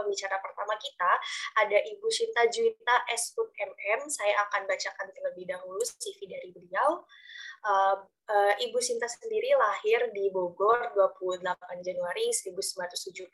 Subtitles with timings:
[0.00, 1.12] pembicara pertama kita
[1.60, 3.36] ada Ibu Shinta Juwita S.
[4.08, 7.04] Saya akan bacakan terlebih dahulu CV dari beliau.
[7.60, 13.26] Uh, uh, Ibu Sinta sendiri lahir di Bogor 28 Januari 1972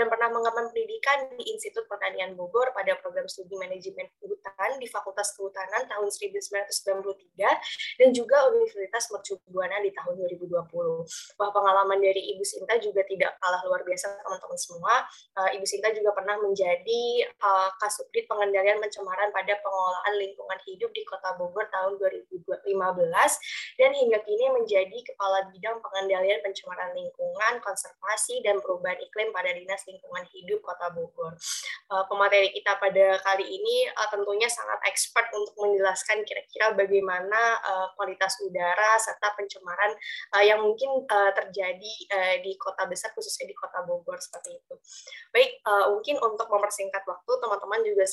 [0.00, 5.36] dan pernah mengemban pendidikan di Institut Pertanian Bogor pada program studi manajemen hutan di Fakultas
[5.36, 10.48] Kehutanan tahun 1993 dan juga Universitas Mercu Buana di tahun 2020.
[11.38, 14.94] Wah, pengalaman dari Ibu Sinta juga tidak kalah luar biasa teman-teman semua.
[15.36, 21.02] Uh, Ibu Sinta juga pernah menjadi uh, Kasubdit Pengendalian Pencemaran pada Pengelolaan Lingkungan Hidup di
[21.04, 22.68] Kota Bogor tahun 2015
[23.78, 29.82] dan hingga kini menjadi Kepala Bidang Pengendalian Pencemaran Lingkungan, Konservasi, dan Perubahan Iklim pada Dinas
[29.90, 31.34] Lingkungan Hidup Kota Bogor.
[31.90, 37.86] Uh, pemateri kita pada kali ini uh, tentunya sangat expert untuk menjelaskan kira-kira bagaimana uh,
[37.98, 39.90] kualitas udara serta pencemaran
[40.44, 41.94] yang mungkin terjadi
[42.44, 44.74] di kota besar, khususnya di Kota Bogor seperti itu.
[45.32, 48.04] Baik, mungkin untuk mempersingkat waktu, teman-teman juga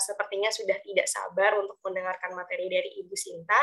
[0.00, 3.60] sepertinya sudah tidak sabar untuk mendengarkan materi dari Ibu Sinta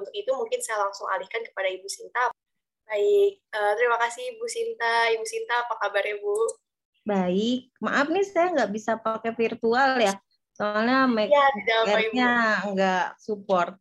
[0.00, 2.32] untuk itu mungkin saya langsung alihkan kepada Ibu Sinta.
[2.88, 5.12] Baik, uh, terima kasih Ibu Sinta.
[5.12, 6.36] Ibu Sinta, apa kabar Bu?
[7.04, 10.16] Baik, maaf nih saya nggak bisa pakai virtual ya,
[10.56, 13.76] soalnya make ya, nggak support.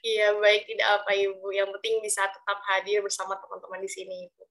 [0.00, 1.52] Iya, baik, tidak apa Ibu.
[1.52, 4.42] Yang penting bisa tetap hadir bersama teman-teman di sini Ibu.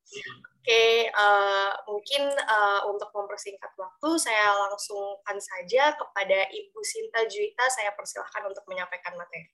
[0.61, 7.65] Oke, uh, mungkin uh, untuk mempersingkat waktu, saya langsungkan saja kepada Ibu Sinta Juwita.
[7.73, 9.49] Saya persilahkan untuk menyampaikan materi.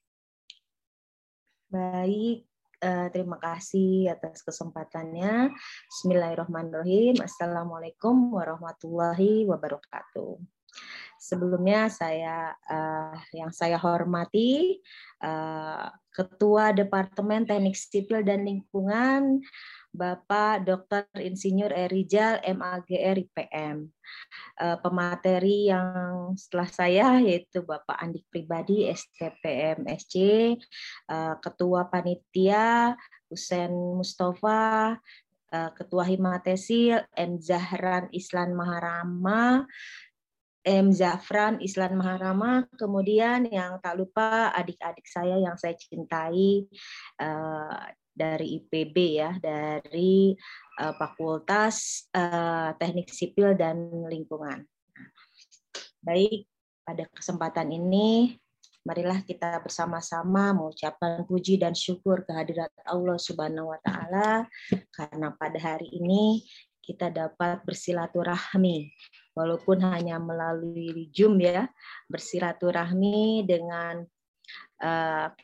[1.72, 2.44] Baik,
[2.84, 5.56] uh, terima kasih atas kesempatannya.
[5.88, 7.24] Bismillahirrahmanirrahim.
[7.24, 10.36] Assalamualaikum warahmatullahi wabarakatuh.
[11.16, 14.84] Sebelumnya saya uh, yang saya hormati
[15.24, 19.40] uh, Ketua Departemen Teknik Sipil dan Lingkungan
[19.92, 21.04] Bapak Dr.
[21.20, 23.92] Insinyur Erijal MAGR IPM.
[24.56, 30.16] Eh, pemateri yang setelah saya yaitu Bapak Andik Pribadi STPM SC,
[31.12, 32.96] eh, Ketua Panitia
[33.28, 34.96] Husen Mustafa,
[35.52, 37.36] eh, Ketua Himatesil M.
[37.44, 39.68] Zahran Islan Maharama,
[40.62, 40.94] M.
[40.94, 46.70] Zafran Islan Maharama, kemudian yang tak lupa adik-adik saya yang saya cintai
[48.12, 50.36] dari IPB ya, dari
[50.80, 54.64] uh, Fakultas uh, Teknik Sipil dan Lingkungan.
[56.02, 56.48] Baik,
[56.84, 58.36] pada kesempatan ini
[58.82, 64.50] marilah kita bersama-sama mengucapkan puji dan syukur kehadirat Allah Subhanahu wa taala
[64.90, 66.42] karena pada hari ini
[66.82, 68.90] kita dapat bersilaturahmi
[69.38, 71.70] walaupun hanya melalui Zoom ya,
[72.10, 74.04] bersilaturahmi dengan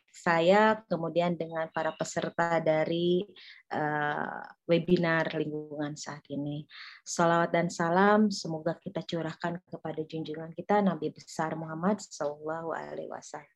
[0.10, 3.22] saya kemudian dengan para peserta dari
[3.70, 6.66] uh, webinar lingkungan saat ini.
[7.06, 13.56] Salawat dan salam semoga kita curahkan kepada junjungan kita Nabi besar Muhammad Sallallahu Alaihi Wasallam.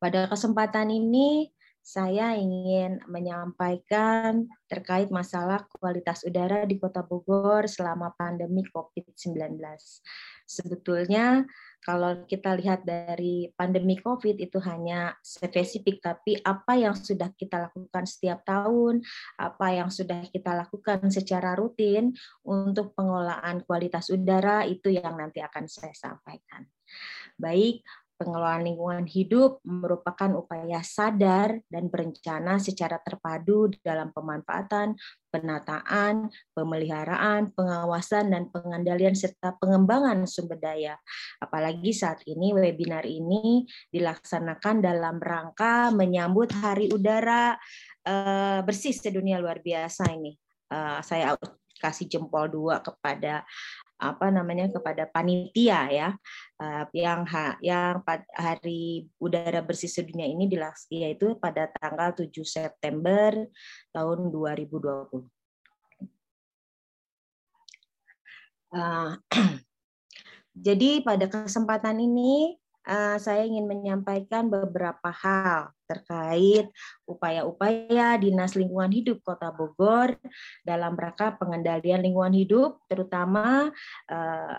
[0.00, 1.52] Pada kesempatan ini
[1.82, 9.58] saya ingin menyampaikan terkait masalah kualitas udara di Kota Bogor selama pandemi COVID-19.
[10.46, 11.42] Sebetulnya
[11.82, 18.06] kalau kita lihat dari pandemi COVID itu hanya spesifik, tapi apa yang sudah kita lakukan
[18.06, 19.02] setiap tahun,
[19.34, 22.14] apa yang sudah kita lakukan secara rutin
[22.46, 26.62] untuk pengelolaan kualitas udara itu yang nanti akan saya sampaikan.
[27.34, 27.82] Baik,
[28.22, 34.94] pengelolaan lingkungan hidup merupakan upaya sadar dan berencana secara terpadu dalam pemanfaatan,
[35.34, 40.94] penataan, pemeliharaan, pengawasan, dan pengendalian serta pengembangan sumber daya.
[41.42, 47.58] Apalagi saat ini webinar ini dilaksanakan dalam rangka menyambut Hari Udara
[48.06, 50.38] eh, Bersih Sedunia luar biasa ini.
[50.70, 51.34] Eh, saya
[51.82, 53.42] kasih jempol dua kepada
[54.02, 56.08] apa namanya kepada panitia ya
[56.58, 58.02] uh, yang ha, yang
[58.34, 63.46] hari udara bersih sedunia ini dilaks yaitu pada tanggal 7 September
[63.94, 65.22] tahun 2020.
[68.72, 69.14] Uh,
[70.66, 76.66] jadi pada kesempatan ini Eh, saya ingin menyampaikan beberapa hal terkait
[77.06, 80.18] upaya-upaya Dinas Lingkungan Hidup Kota Bogor
[80.66, 83.70] dalam rangka pengendalian lingkungan hidup, terutama
[84.10, 84.56] uh,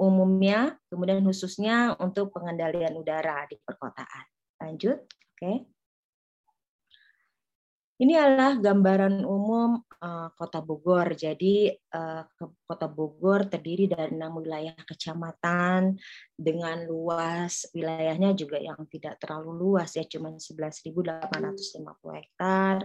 [0.00, 4.24] umumnya, kemudian khususnya untuk pengendalian udara di perkotaan.
[4.64, 5.36] Lanjut, oke.
[5.36, 5.75] Okay.
[7.96, 11.16] Ini adalah gambaran umum uh, Kota Bogor.
[11.16, 12.28] Jadi uh,
[12.68, 15.96] Kota Bogor terdiri dari enam wilayah kecamatan
[16.36, 22.84] dengan luas wilayahnya juga yang tidak terlalu luas ya, cuma 11.850 hektar.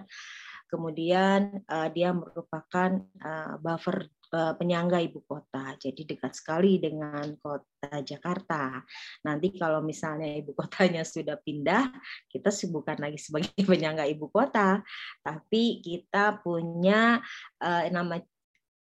[0.71, 8.79] Kemudian uh, dia merupakan uh, buffer penyangga ibu kota, jadi dekat sekali dengan kota Jakarta.
[9.27, 11.91] Nanti kalau misalnya ibu kotanya sudah pindah,
[12.31, 14.79] kita bukan lagi sebagai penyangga ibu kota,
[15.19, 17.19] tapi kita punya
[17.59, 18.15] uh, nama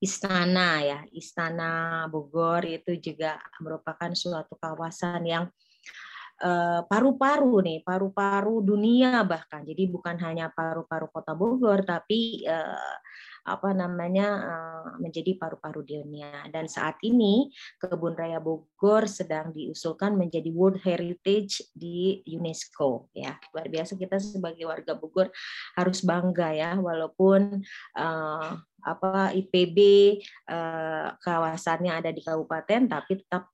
[0.00, 5.44] istana ya, istana Bogor itu juga merupakan suatu kawasan yang
[6.40, 9.60] eh, paru-paru nih, paru-paru dunia bahkan.
[9.60, 12.40] Jadi bukan hanya paru-paru kota Bogor, tapi
[13.44, 16.44] apa namanya eh, menjadi paru-paru dunia.
[16.52, 17.48] Dan saat ini
[17.80, 23.36] Kebun Raya Bogor sedang diusulkan menjadi World Heritage di UNESCO ya.
[23.52, 25.32] Luar biasa kita sebagai warga Bogor
[25.76, 27.64] harus bangga ya walaupun
[27.96, 28.50] uh,
[28.80, 29.78] apa IPB
[30.48, 33.52] uh, kawasannya ada di kabupaten tapi tetap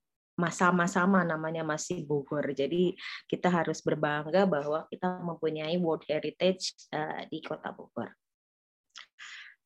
[0.53, 2.45] sama-sama namanya masih Bogor.
[2.53, 2.93] Jadi
[3.25, 6.77] kita harus berbangga bahwa kita mempunyai World Heritage
[7.33, 8.13] di Kota Bogor.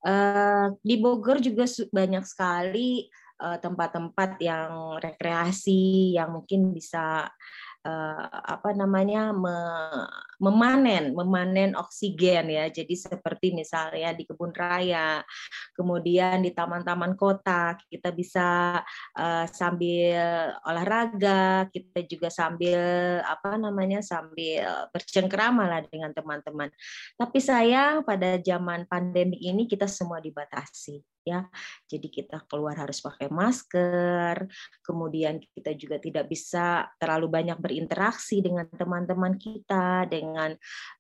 [0.01, 3.05] Eh, di Bogor juga banyak sekali
[3.41, 7.29] eh, tempat-tempat yang rekreasi yang mungkin bisa
[7.85, 9.57] uh, apa namanya me,
[10.41, 12.69] memanen memanen oksigen ya.
[12.69, 15.25] Jadi seperti misalnya di kebun raya
[15.77, 18.81] kemudian di taman-taman kota kita bisa
[19.17, 22.81] uh, sambil olahraga kita juga sambil
[23.25, 26.69] apa namanya sambil bercengkrama lah dengan teman-teman.
[27.17, 31.47] Tapi sayang pada zaman pandemi ini kita semua dibatasi ya.
[31.87, 34.47] Jadi kita keluar harus pakai masker,
[34.85, 40.57] kemudian kita juga tidak bisa terlalu banyak berinteraksi dengan teman-teman kita, dengan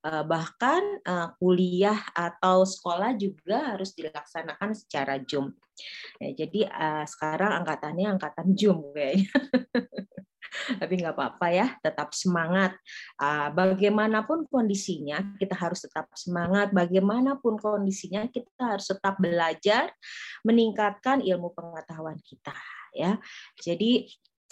[0.06, 5.52] uh, bahkan uh, kuliah atau sekolah juga harus dilaksanakan secara Zoom.
[6.20, 9.28] Ya, jadi uh, sekarang angkatannya angkatan Zoom kayaknya.
[10.80, 12.74] tapi nggak apa-apa ya, tetap semangat.
[13.16, 16.74] Ah, bagaimanapun kondisinya, kita harus tetap semangat.
[16.74, 19.90] Bagaimanapun kondisinya, kita harus tetap belajar,
[20.42, 22.54] meningkatkan ilmu pengetahuan kita.
[22.90, 23.22] Ya,
[23.62, 24.10] jadi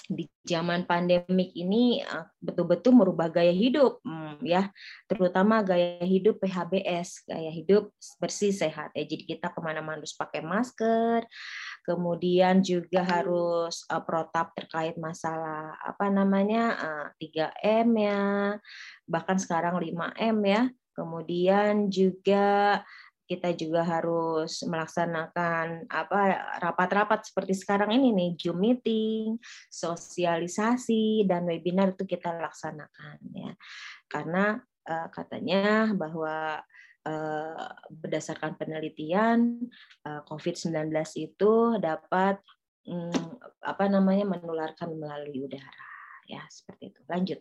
[0.08, 4.72] di zaman pandemik ini eh, betul-betul merubah gaya hidup hmm, ya.
[5.04, 9.04] Terutama gaya hidup PHBS gaya hidup bersih sehat ya.
[9.04, 11.28] Jadi kita ke mana-mana harus pakai masker
[11.88, 18.24] kemudian juga harus uh, protap terkait masalah apa namanya uh, 3M ya.
[19.08, 20.62] Bahkan sekarang 5M ya.
[20.92, 22.82] Kemudian juga
[23.28, 26.20] kita juga harus melaksanakan apa
[26.64, 29.36] rapat-rapat seperti sekarang ini nih Zoom meeting,
[29.68, 33.52] sosialisasi dan webinar itu kita laksanakan ya.
[34.08, 34.56] Karena
[34.88, 36.64] uh, katanya bahwa
[37.04, 39.68] uh, berdasarkan penelitian
[40.08, 40.88] uh, COVID-19
[41.20, 42.40] itu dapat
[42.88, 45.88] um, apa namanya menularkan melalui udara
[46.24, 47.00] ya seperti itu.
[47.04, 47.40] Lanjut.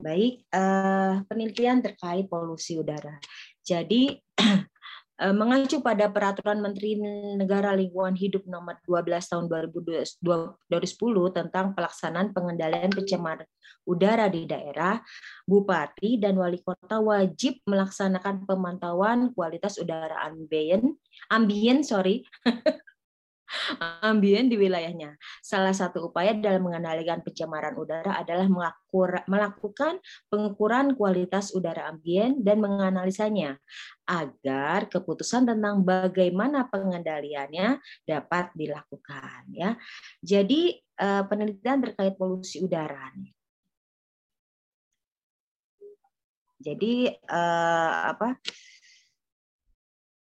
[0.00, 3.20] Baik, uh, penelitian terkait polusi udara.
[3.60, 4.16] Jadi
[5.20, 6.96] eh, mengacu pada peraturan Menteri
[7.36, 10.24] Negara Lingkungan Hidup nomor 12 tahun 2010
[11.36, 13.44] tentang pelaksanaan pengendalian pencemaran
[13.84, 15.00] udara di daerah,
[15.44, 20.96] bupati dan wali kota wajib melaksanakan pemantauan kualitas udara ambien,
[21.28, 22.24] ambien sorry,
[24.02, 25.16] ambien di wilayahnya.
[25.42, 28.46] Salah satu upaya dalam mengendalikan pencemaran udara adalah
[29.26, 29.98] melakukan
[30.30, 33.58] pengukuran kualitas udara ambien dan menganalisanya
[34.06, 39.78] agar keputusan tentang bagaimana pengendaliannya dapat dilakukan ya.
[40.22, 43.10] Jadi eh, penelitian terkait polusi udara.
[46.60, 48.36] Jadi eh, apa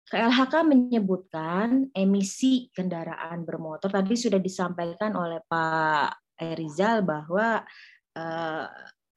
[0.10, 7.62] KLHK menyebutkan emisi kendaraan bermotor tadi sudah disampaikan oleh Pak Erizal bahwa
[8.18, 8.66] eh,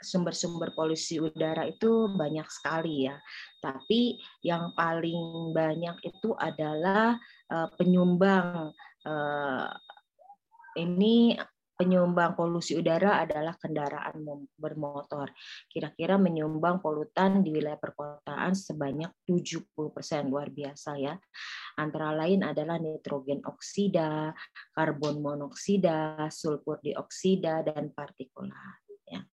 [0.02, 3.16] sumber-sumber polusi udara itu banyak sekali ya.
[3.64, 7.16] Tapi yang paling banyak itu adalah
[7.48, 8.76] eh, penyumbang
[9.08, 9.68] eh,
[10.76, 11.36] ini
[11.82, 14.22] penyumbang polusi udara adalah kendaraan
[14.54, 15.34] bermotor.
[15.66, 21.18] Kira-kira menyumbang polutan di wilayah perkotaan sebanyak 70% luar biasa ya.
[21.74, 24.30] Antara lain adalah nitrogen oksida,
[24.70, 28.78] karbon monoksida, sulfur dioksida dan partikulat
[29.10, 29.26] ya.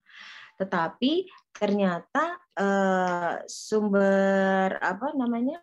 [0.58, 5.62] Tetapi ternyata eh, sumber apa namanya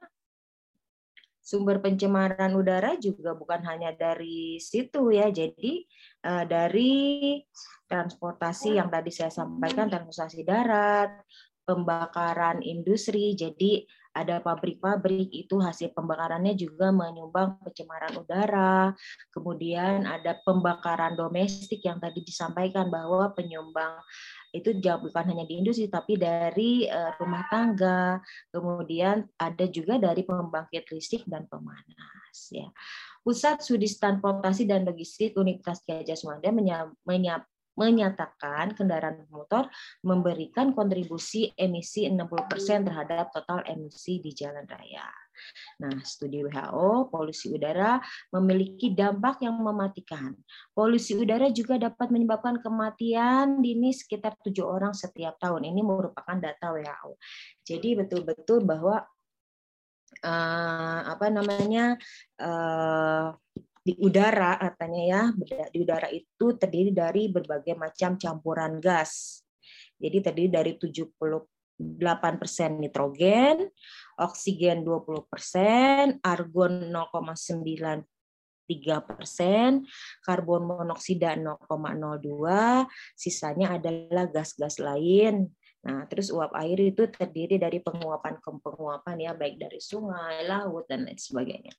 [1.46, 5.30] sumber pencemaran udara juga bukan hanya dari situ ya.
[5.30, 5.86] Jadi
[6.26, 7.38] eh, dari
[7.86, 11.22] transportasi yang tadi saya sampaikan, transportasi darat,
[11.62, 13.38] pembakaran industri.
[13.38, 18.96] Jadi ada pabrik-pabrik itu hasil pembakarannya juga menyumbang pencemaran udara.
[19.28, 24.00] Kemudian ada pembakaran domestik yang tadi disampaikan bahwa penyumbang
[24.56, 28.24] itu bukan hanya di industri tapi dari eh, rumah tangga.
[28.48, 32.72] Kemudian ada juga dari pembangkit listrik dan pemanas ya.
[33.20, 36.50] Pusat Studi Transportasi dan Logistik Universitas Gajah Mada
[37.76, 39.68] menyatakan kendaraan motor
[40.02, 45.06] memberikan kontribusi emisi 60% terhadap total emisi di jalan raya.
[45.84, 48.00] Nah, studi WHO, polusi udara
[48.32, 50.32] memiliki dampak yang mematikan.
[50.72, 55.68] Polusi udara juga dapat menyebabkan kematian dini sekitar tujuh orang setiap tahun.
[55.68, 57.20] Ini merupakan data WHO.
[57.68, 59.04] Jadi betul-betul bahwa
[60.24, 62.00] uh, apa namanya
[62.40, 63.36] uh,
[63.86, 65.22] di udara katanya ya
[65.70, 69.46] di udara itu terdiri dari berbagai macam campuran gas.
[69.94, 71.46] Jadi terdiri dari 78%
[72.82, 73.70] nitrogen,
[74.18, 78.02] oksigen 20%, argon 0,93
[79.06, 79.86] persen,
[80.26, 85.46] karbon monoksida 0,02, sisanya adalah gas-gas lain.
[85.86, 91.06] Nah, terus uap air itu terdiri dari penguapan penguapan ya, baik dari sungai, laut dan
[91.06, 91.70] lain sebagainya.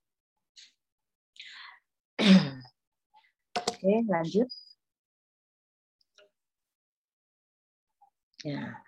[3.57, 4.49] Oke, lanjut.
[8.43, 8.79] Ya.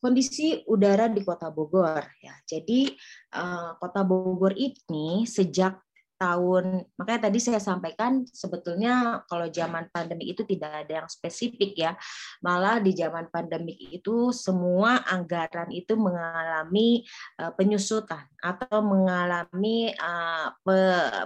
[0.00, 2.32] Kondisi udara di Kota Bogor ya.
[2.48, 2.88] Jadi
[3.36, 5.76] uh, Kota Bogor ini sejak
[6.20, 6.84] tahun.
[7.00, 11.92] Makanya tadi saya sampaikan sebetulnya kalau zaman pandemi itu tidak ada yang spesifik ya.
[12.44, 17.08] Malah di zaman pandemi itu semua anggaran itu mengalami
[17.40, 20.52] uh, penyusutan atau mengalami uh,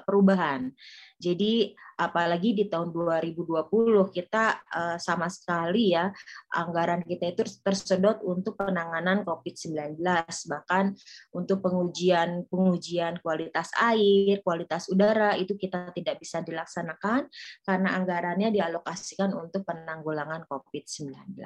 [0.07, 0.71] perubahan.
[1.19, 3.71] Jadi apalagi di tahun 2020
[4.11, 6.11] kita uh, sama sekali ya
[6.55, 9.99] anggaran kita itu tersedot untuk penanganan COVID-19
[10.51, 10.95] bahkan
[11.35, 17.27] untuk pengujian pengujian kualitas air, kualitas udara itu kita tidak bisa dilaksanakan
[17.65, 21.39] karena anggarannya dialokasikan untuk penanggulangan COVID-19.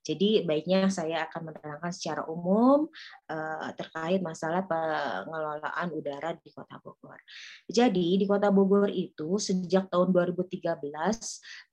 [0.00, 2.88] Jadi baiknya saya akan menerangkan secara umum
[3.28, 7.20] uh, terkait masalah pengelolaan udara di Kota Bogor.
[7.68, 10.64] Jadi di Kota Bogor itu sejak tahun 2013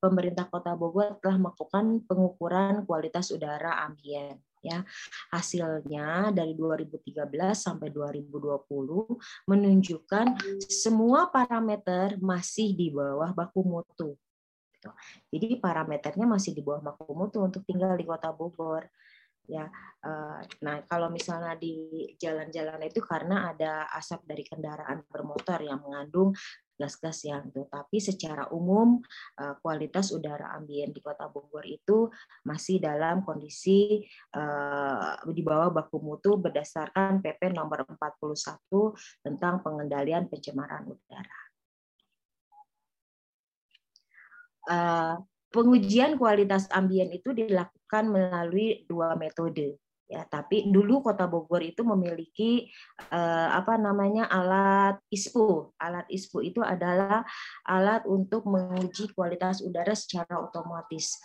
[0.03, 4.82] pemerintah Kota Bogor telah melakukan pengukuran kualitas udara ambien ya
[5.32, 8.67] hasilnya dari 2013 sampai 2020
[9.48, 10.25] menunjukkan
[10.65, 14.17] semua parameter masih di bawah baku mutu
[14.77, 14.89] Gitu.
[15.34, 18.88] Jadi parameternya masih di bawah baku mutu untuk tinggal di Kota Bogor.
[19.48, 19.72] Ya,
[20.04, 26.36] eh, nah kalau misalnya di jalan-jalan itu karena ada asap dari kendaraan bermotor yang mengandung
[26.77, 27.66] gas-gas yang itu.
[27.68, 29.01] Tapi secara umum
[29.42, 32.12] eh, kualitas udara ambien di Kota Bogor itu
[32.46, 40.86] masih dalam kondisi eh, di bawah baku mutu berdasarkan PP nomor 41 tentang pengendalian pencemaran
[40.86, 41.39] udara.
[44.68, 45.16] Eh,
[45.51, 50.24] pengujian kualitas ambien itu dilakukan melalui dua metode ya.
[50.24, 52.72] Tapi dulu kota Bogor itu memiliki
[53.12, 57.22] eh, apa namanya alat ISPO alat ISPO itu adalah
[57.68, 61.20] alat untuk menguji kualitas udara secara otomatis.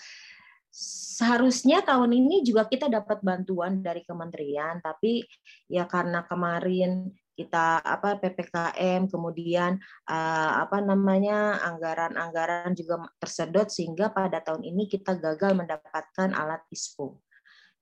[0.72, 5.20] Seharusnya tahun ini juga kita dapat bantuan dari kementerian tapi
[5.68, 14.38] ya karena kemarin kita apa PPKM kemudian uh, apa namanya anggaran-anggaran juga tersedot sehingga pada
[14.38, 17.18] tahun ini kita gagal mendapatkan alat ISPO.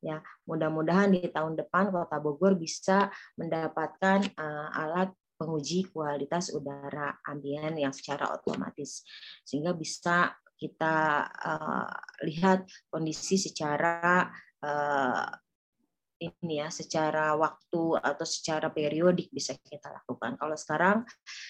[0.01, 7.73] Ya, mudah-mudahan di tahun depan Kota Bogor bisa mendapatkan uh, alat penguji kualitas udara ambien
[7.77, 9.05] yang secara otomatis
[9.45, 11.89] sehingga bisa kita uh,
[12.29, 14.29] lihat kondisi secara
[14.61, 15.29] uh,
[16.21, 20.37] ini ya secara waktu atau secara periodik bisa kita lakukan.
[20.37, 20.97] Kalau sekarang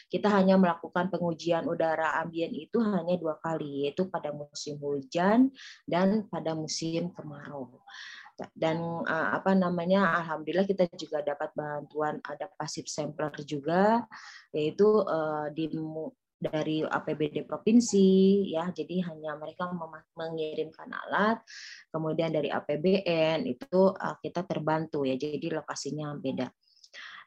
[0.06, 5.50] kita hanya melakukan pengujian udara ambien itu hanya dua kali, yaitu pada musim hujan
[5.90, 7.82] dan pada musim kemarau.
[8.54, 14.06] Dan eh, apa namanya, alhamdulillah kita juga dapat bantuan ada pasif sampler juga,
[14.54, 15.66] yaitu eh, di
[16.40, 18.08] dari APBD provinsi
[18.48, 18.72] ya.
[18.72, 19.68] Jadi hanya mereka
[20.16, 21.44] mengirimkan alat
[21.92, 25.20] kemudian dari APBN itu uh, kita terbantu ya.
[25.20, 26.48] Jadi lokasinya beda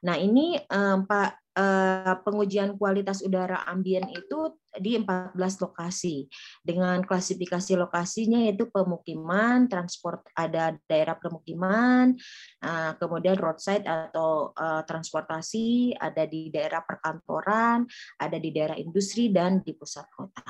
[0.04, 6.26] nah ini um, Pak Eh, pengujian kualitas udara ambien itu di 14 lokasi
[6.66, 12.18] dengan klasifikasi lokasinya yaitu pemukiman, transport ada daerah pemukiman,
[12.58, 17.86] eh, kemudian roadside atau eh, transportasi, ada di daerah perkantoran,
[18.18, 20.42] ada di daerah industri dan di pusat kota.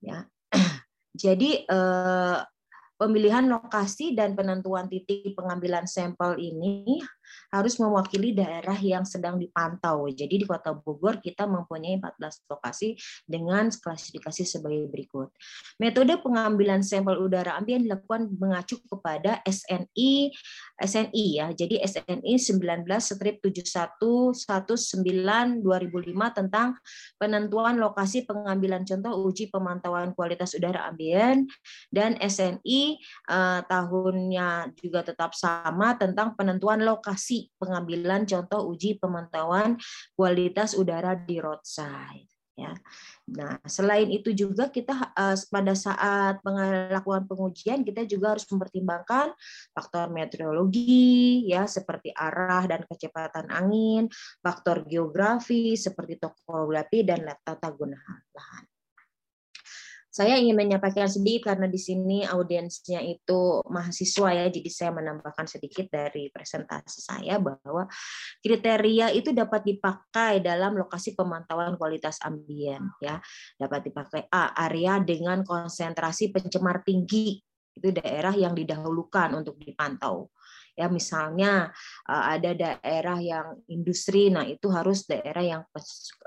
[0.00, 0.24] Ya.
[1.12, 1.68] Jadi
[2.96, 7.04] pemilihan lokasi dan penentuan titik pengambilan sampel ini
[7.52, 10.08] harus mewakili daerah yang sedang dipantau.
[10.08, 12.96] Jadi di Kota Bogor kita mempunyai 14 lokasi
[13.28, 15.28] dengan klasifikasi sebagai berikut.
[15.76, 20.32] Metode pengambilan sampel udara ambien dilakukan mengacu kepada SNI
[20.80, 21.52] SNI ya.
[21.52, 26.80] Jadi SNI 19 strip 71 19 2005 tentang
[27.20, 31.44] penentuan lokasi pengambilan contoh uji pemantauan kualitas udara ambien
[31.92, 32.80] dan SNI
[33.28, 39.80] eh, tahunnya juga tetap sama tentang penentuan lokasi pengambilan contoh uji pemantauan
[40.14, 42.72] kualitas udara di roadside ya.
[43.32, 49.32] Nah, selain itu juga kita uh, pada saat melakukan pengujian kita juga harus mempertimbangkan
[49.72, 54.10] faktor meteorologi ya seperti arah dan kecepatan angin,
[54.44, 57.98] faktor geografi seperti topografi dan tata guna
[58.36, 58.71] lahan.
[60.12, 65.88] Saya ingin menyampaikan sedikit karena di sini audiensnya itu mahasiswa ya, jadi saya menambahkan sedikit
[65.88, 67.88] dari presentasi saya bahwa
[68.44, 73.24] kriteria itu dapat dipakai dalam lokasi pemantauan kualitas ambien ya.
[73.56, 77.40] Dapat dipakai A area dengan konsentrasi pencemar tinggi
[77.72, 80.28] itu daerah yang didahulukan untuk dipantau
[80.72, 81.68] ya misalnya
[82.08, 85.62] eh, ada daerah yang industri nah itu harus daerah yang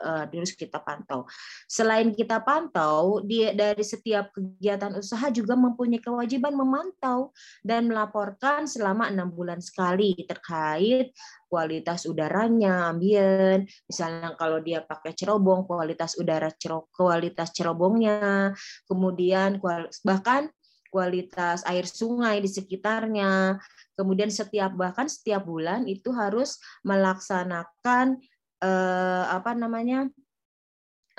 [0.05, 1.25] uh, harus kita pantau.
[1.65, 7.33] Selain kita pantau dari setiap kegiatan usaha juga mempunyai kewajiban memantau
[7.65, 11.15] dan melaporkan selama enam bulan sekali terkait
[11.49, 13.65] kualitas udaranya ambien.
[13.87, 16.51] Misalnya kalau dia pakai cerobong kualitas udara
[16.93, 18.51] kualitas cerobongnya.
[18.85, 19.61] Kemudian
[20.03, 20.51] bahkan
[20.91, 23.59] kualitas air sungai di sekitarnya.
[23.95, 28.19] Kemudian setiap bahkan setiap bulan itu harus melaksanakan
[28.61, 30.11] eh, apa namanya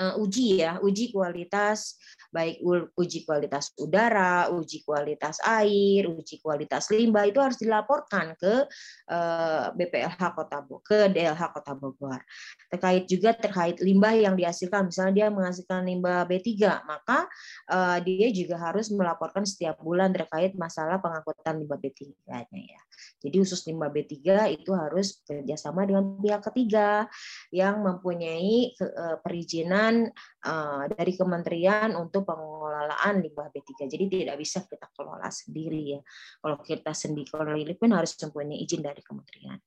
[0.00, 1.97] uh, uji ya, uji kualitas
[2.36, 2.60] baik
[2.92, 8.68] uji kualitas udara, uji kualitas air, uji kualitas limbah itu harus dilaporkan ke
[9.08, 12.20] uh, eh, BPLH Kota Bogor, ke DLH Kota Bogor.
[12.68, 16.52] Terkait juga terkait limbah yang dihasilkan, misalnya dia menghasilkan limbah B3,
[16.84, 17.24] maka
[17.72, 22.80] uh, dia juga harus melaporkan setiap bulan terkait masalah pengangkutan limbah B3-nya ya.
[23.24, 24.12] Jadi khusus limbah B3
[24.52, 27.08] itu harus kerjasama dengan pihak ketiga
[27.48, 28.76] yang mempunyai
[29.24, 30.10] perizinan perizinan
[30.47, 33.91] uh, dari kementerian untuk pengelolaan limbah B3.
[33.91, 36.00] Jadi tidak bisa kita kelola sendiri ya.
[36.39, 39.59] Kalau kita sendiri kalau pun harus mempunyai izin dari kementerian.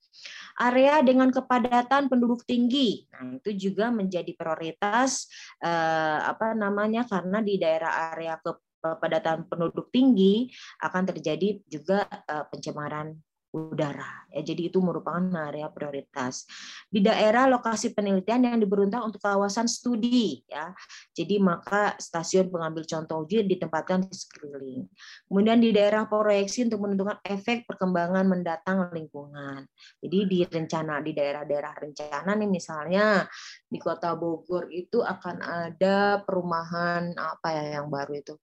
[0.63, 3.03] Area dengan kepadatan penduduk tinggi.
[3.11, 5.27] Nah, itu juga menjadi prioritas
[5.61, 8.39] uh, apa namanya karena di daerah area
[8.79, 10.47] kepadatan penduduk tinggi
[10.79, 14.29] akan terjadi juga uh, pencemaran udara.
[14.29, 16.45] Ya, jadi itu merupakan area prioritas.
[16.85, 20.69] Di daerah lokasi penelitian yang diberuntung untuk kawasan studi, ya.
[21.17, 24.85] Jadi maka stasiun pengambil contoh uji ditempatkan di sekeliling.
[25.25, 29.65] Kemudian di daerah proyeksi untuk menentukan efek perkembangan mendatang lingkungan.
[29.97, 33.25] Jadi di rencana di daerah-daerah rencana nih misalnya
[33.65, 38.37] di Kota Bogor itu akan ada perumahan apa ya yang baru itu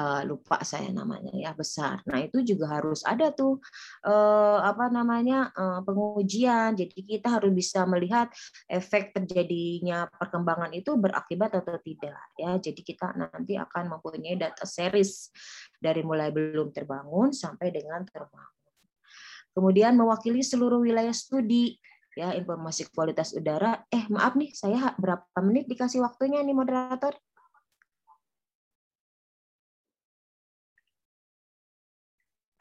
[0.00, 2.00] uh, lupa saya namanya ya besar.
[2.08, 3.60] Nah itu juga harus ada tuh
[4.08, 6.72] uh, apa namanya uh, pengujian.
[6.72, 8.32] Jadi kita harus bisa melihat
[8.66, 12.56] efek terjadinya perkembangan itu berakibat atau tidak ya.
[12.56, 15.28] Jadi kita nanti akan mempunyai data series
[15.76, 18.56] dari mulai belum terbangun sampai dengan terbangun.
[19.50, 21.76] Kemudian mewakili seluruh wilayah studi
[22.14, 23.82] ya informasi kualitas udara.
[23.90, 27.14] Eh maaf nih saya berapa menit dikasih waktunya nih moderator?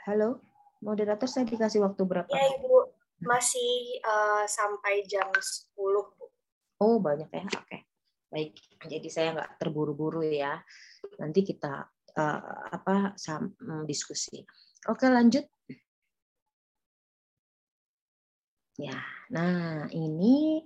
[0.09, 0.41] Halo,
[0.81, 2.33] moderator saya dikasih waktu berapa?
[2.33, 2.81] Ya, Ibu.
[3.21, 6.25] Masih uh, sampai jam 10, Bu.
[6.81, 7.45] Oh, banyak ya.
[7.45, 7.85] Oke.
[8.33, 8.57] Baik.
[8.89, 10.65] Jadi saya nggak terburu-buru ya.
[11.21, 11.85] Nanti kita
[12.17, 12.41] uh,
[12.73, 14.41] apa sam, mm, diskusi.
[14.89, 15.45] Oke, lanjut.
[18.81, 18.97] Ya.
[19.29, 20.65] Nah, ini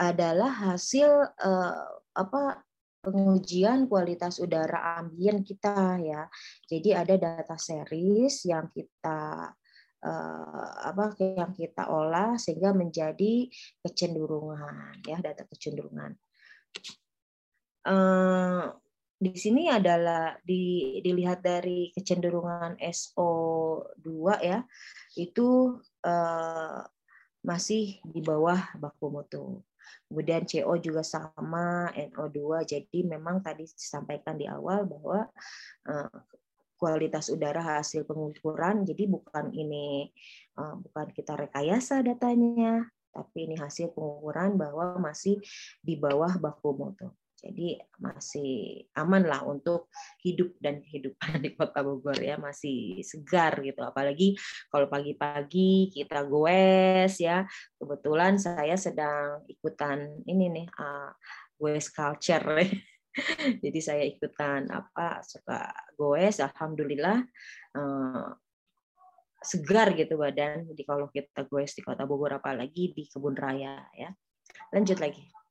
[0.00, 1.84] adalah hasil uh,
[2.16, 2.64] apa
[3.02, 6.30] pengujian kualitas udara ambien kita ya.
[6.70, 9.50] Jadi ada data series yang kita
[10.06, 13.50] uh, apa yang kita olah sehingga menjadi
[13.82, 16.14] kecenderungan ya data kecenderungan.
[17.82, 18.70] Uh,
[19.22, 24.06] di sini adalah di, dilihat dari kecenderungan SO2
[24.42, 24.62] ya
[25.18, 26.82] itu uh,
[27.42, 29.62] masih di bawah baku mutu.
[30.08, 32.64] Kemudian CO juga sama, NO2.
[32.68, 35.28] Jadi memang tadi disampaikan di awal bahwa
[35.88, 36.18] eh,
[36.76, 40.10] kualitas udara hasil pengukuran, jadi bukan ini
[40.58, 45.38] eh, bukan kita rekayasa datanya, tapi ini hasil pengukuran bahwa masih
[45.84, 47.08] di bawah baku mutu.
[47.42, 49.90] Jadi masih aman lah untuk
[50.22, 53.82] hidup dan kehidupan di Kota Bogor ya masih segar gitu.
[53.82, 54.38] Apalagi
[54.70, 57.42] kalau pagi-pagi kita goes ya.
[57.82, 61.10] Kebetulan saya sedang ikutan ini nih uh,
[61.58, 62.62] goes culture.
[63.66, 65.66] Jadi saya ikutan apa suka
[65.98, 66.38] goes.
[66.38, 67.26] Alhamdulillah
[67.74, 68.30] uh,
[69.42, 70.70] segar gitu badan.
[70.70, 74.14] Jadi kalau kita goes di Kota Bogor apalagi di kebun raya ya.
[74.70, 75.41] Lanjut lagi.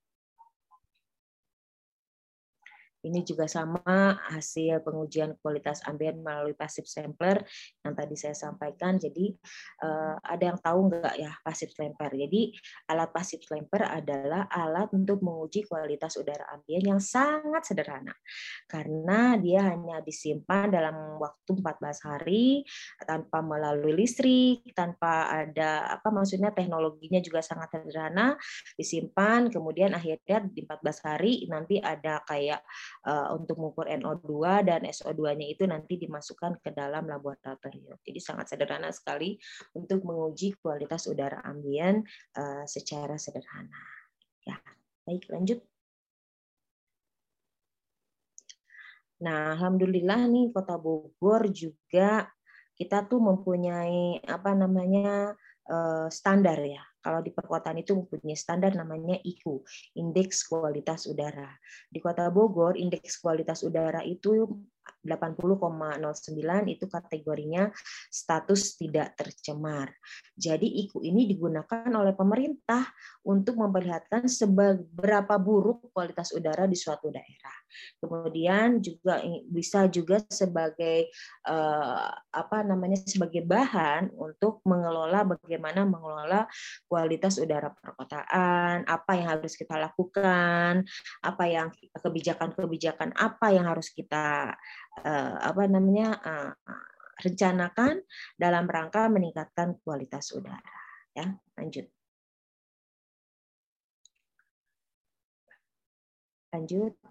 [3.01, 7.41] Ini juga sama hasil pengujian kualitas ambien melalui passive sampler
[7.81, 9.01] yang tadi saya sampaikan.
[9.01, 9.33] Jadi
[9.81, 12.13] eh, ada yang tahu nggak ya passive sampler?
[12.13, 12.53] Jadi
[12.93, 18.13] alat passive sampler adalah alat untuk menguji kualitas udara ambien yang sangat sederhana.
[18.69, 22.61] Karena dia hanya disimpan dalam waktu 14 hari
[23.01, 28.37] tanpa melalui listrik, tanpa ada apa maksudnya teknologinya juga sangat sederhana,
[28.77, 32.61] disimpan kemudian akhirnya di 14 hari nanti ada kayak
[33.01, 37.97] Eh, untuk mengukur NO2 dan SO2-nya itu nanti dimasukkan ke dalam laboratorium.
[37.97, 39.41] Jadi sangat sederhana sekali
[39.73, 42.05] untuk menguji kualitas udara ambien
[42.37, 43.81] eh, secara sederhana.
[44.45, 44.61] Ya,
[45.09, 45.65] baik lanjut.
[49.25, 52.29] Nah, alhamdulillah nih Kota Bogor juga
[52.77, 55.33] kita tuh mempunyai apa namanya
[55.65, 59.65] eh, standar ya kalau di perkotaan itu mempunyai standar namanya IKU,
[59.97, 61.49] Indeks Kualitas Udara.
[61.89, 64.45] Di Kota Bogor, Indeks Kualitas Udara itu
[65.01, 65.61] 80,09
[66.69, 67.69] itu kategorinya
[68.09, 69.89] status tidak tercemar.
[70.37, 72.85] Jadi IKU ini digunakan oleh pemerintah
[73.25, 77.60] untuk memperlihatkan seberapa buruk kualitas udara di suatu daerah.
[77.99, 81.09] Kemudian juga bisa juga sebagai
[81.47, 86.47] eh, apa namanya sebagai bahan untuk mengelola bagaimana mengelola
[86.87, 90.83] kualitas udara perkotaan, apa yang harus kita lakukan,
[91.21, 94.55] apa yang kebijakan-kebijakan apa yang harus kita
[95.05, 96.51] uh, apa namanya uh,
[97.21, 98.01] rencanakan
[98.35, 100.73] dalam rangka meningkatkan kualitas udara.
[101.13, 101.87] Ya, lanjut.
[106.51, 107.10] Lanjut.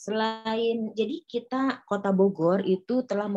[0.00, 3.28] Selain jadi kita Kota Bogor itu telah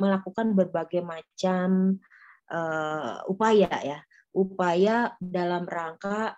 [0.00, 2.00] melakukan berbagai macam
[2.48, 4.00] uh, upaya ya,
[4.32, 6.32] upaya dalam rangka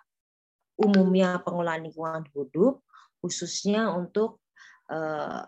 [0.75, 2.83] umumnya pengelolaan lingkungan hidup
[3.23, 4.43] khususnya untuk
[4.91, 5.47] uh,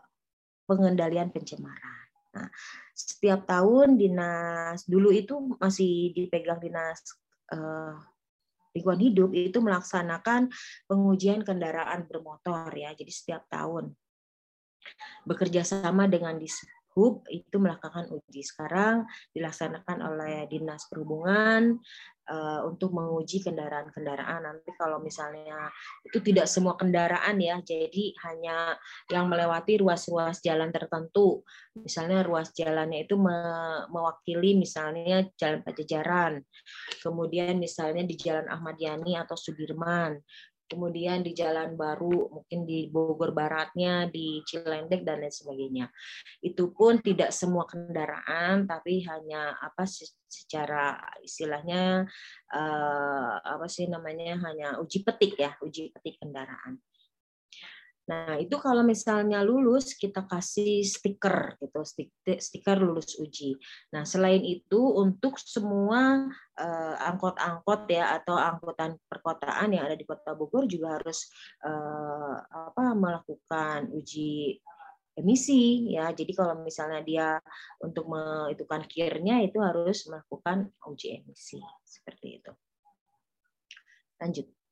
[0.72, 2.08] pengendalian pencemaran.
[2.32, 2.48] Nah,
[2.96, 7.04] setiap tahun dinas dulu itu masih dipegang dinas
[7.52, 8.00] uh,
[8.72, 10.48] lingkungan hidup itu melaksanakan
[10.88, 12.96] pengujian kendaraan bermotor ya.
[12.96, 13.92] Jadi setiap tahun
[15.28, 18.42] bekerja sama dengan Dishub itu melakukan uji.
[18.46, 21.82] Sekarang dilaksanakan oleh Dinas Perhubungan
[22.30, 24.42] uh, untuk menguji kendaraan-kendaraan.
[24.46, 25.70] Nanti kalau misalnya
[26.06, 28.78] itu tidak semua kendaraan ya, jadi hanya
[29.12, 31.44] yang melewati ruas-ruas jalan tertentu.
[31.74, 33.18] Misalnya ruas jalannya itu
[33.90, 36.34] mewakili misalnya Jalan Pajajaran.
[37.02, 40.22] Kemudian misalnya di Jalan Ahmad Yani atau Sudirman
[40.74, 45.86] kemudian di Jalan Baru, mungkin di Bogor Baratnya, di Cilendek dan lain sebagainya.
[46.42, 52.10] Itu pun tidak semua kendaraan, tapi hanya apa secara istilahnya
[52.50, 56.82] eh, apa sih namanya hanya uji petik ya, uji petik kendaraan.
[58.04, 61.80] Nah, itu kalau misalnya lulus kita kasih stiker gitu,
[62.36, 63.56] stiker lulus uji.
[63.96, 66.28] Nah, selain itu untuk semua
[66.60, 71.32] eh, angkot-angkot ya atau angkutan perkotaan yang ada di Kota Bogor juga harus
[71.64, 74.60] eh, apa melakukan uji
[75.16, 76.12] emisi ya.
[76.12, 77.28] Jadi kalau misalnya dia
[77.80, 82.52] untuk menentukan kirnya itu harus melakukan uji emisi seperti itu.
[84.20, 84.63] Lanjut.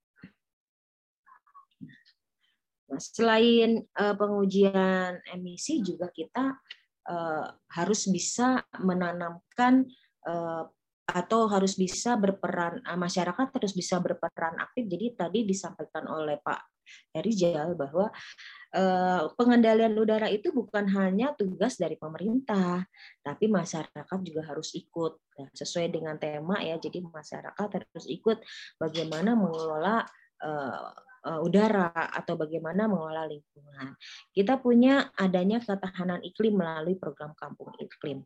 [2.91, 6.59] Nah, selain uh, pengujian emisi juga kita
[7.07, 9.87] uh, harus bisa menanamkan
[10.27, 10.67] uh,
[11.11, 14.87] atau harus bisa berperan masyarakat harus bisa berperan aktif.
[14.87, 16.71] Jadi tadi disampaikan oleh Pak
[17.15, 18.11] Erijal bahwa
[19.35, 22.87] pengendalian udara itu bukan hanya tugas dari pemerintah,
[23.19, 26.79] tapi masyarakat juga harus ikut nah, sesuai dengan tema ya.
[26.79, 28.39] Jadi masyarakat harus ikut
[28.79, 30.07] bagaimana mengelola
[31.41, 33.93] udara atau bagaimana mengelola lingkungan.
[34.33, 38.25] Kita punya adanya ketahanan iklim melalui program Kampung Iklim.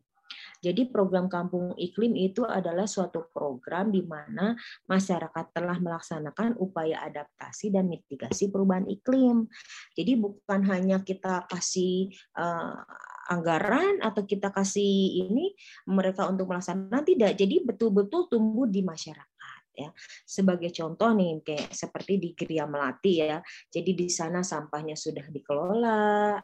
[0.64, 4.56] Jadi program Kampung Iklim itu adalah suatu program di mana
[4.88, 9.46] masyarakat telah melaksanakan upaya adaptasi dan mitigasi perubahan iklim.
[9.94, 12.82] Jadi bukan hanya kita kasih uh,
[13.30, 15.54] anggaran atau kita kasih ini
[15.86, 17.36] mereka untuk melaksanakan tidak.
[17.38, 19.35] Jadi betul-betul tumbuh di masyarakat
[19.76, 19.90] ya.
[20.24, 23.38] Sebagai contoh nih kayak seperti di Geria Melati ya.
[23.68, 26.40] Jadi di sana sampahnya sudah dikelola,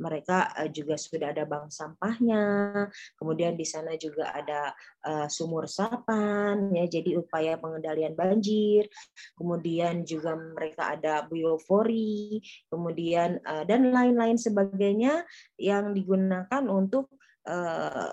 [0.00, 2.44] mereka eh, juga sudah ada bank sampahnya.
[3.18, 4.72] Kemudian di sana juga ada
[5.04, 6.86] eh, sumur resapan ya.
[6.88, 8.88] Jadi upaya pengendalian banjir.
[9.36, 15.24] Kemudian juga mereka ada biofori, kemudian eh, dan lain-lain sebagainya
[15.60, 17.10] yang digunakan untuk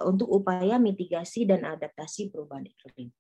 [0.08, 3.12] untuk upaya mitigasi dan adaptasi perubahan iklim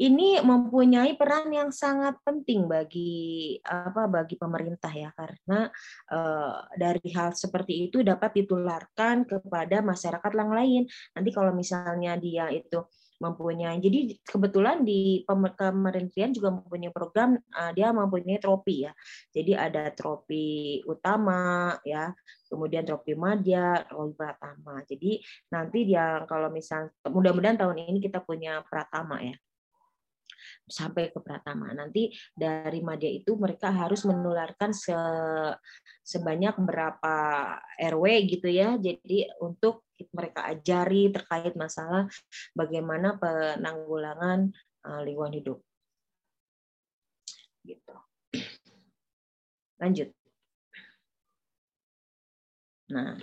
[0.00, 5.68] ini mempunyai peran yang sangat penting bagi apa bagi pemerintah ya karena
[6.08, 10.82] uh, dari hal seperti itu dapat ditularkan kepada masyarakat yang lain.
[11.12, 12.80] Nanti kalau misalnya dia itu
[13.22, 18.92] mempunyai jadi kebetulan di kementerian juga mempunyai program uh, dia mempunyai tropi ya.
[19.30, 22.10] Jadi ada tropi utama ya
[22.48, 24.82] kemudian tropi madya tropi pratama.
[24.88, 25.20] Jadi
[25.52, 29.36] nanti dia kalau misal mudah-mudahan tahun ini kita punya pratama ya
[30.66, 31.70] sampai ke Pratama.
[31.74, 34.96] Nanti dari Madya itu mereka harus menularkan se,
[36.02, 37.14] sebanyak berapa
[37.78, 38.78] RW gitu ya.
[38.78, 42.10] Jadi untuk mereka ajari terkait masalah
[42.56, 44.50] bagaimana penanggulangan
[44.86, 45.58] uh, lingkungan hidup.
[47.62, 47.96] Gitu.
[49.78, 50.10] Lanjut.
[52.92, 53.16] Nah,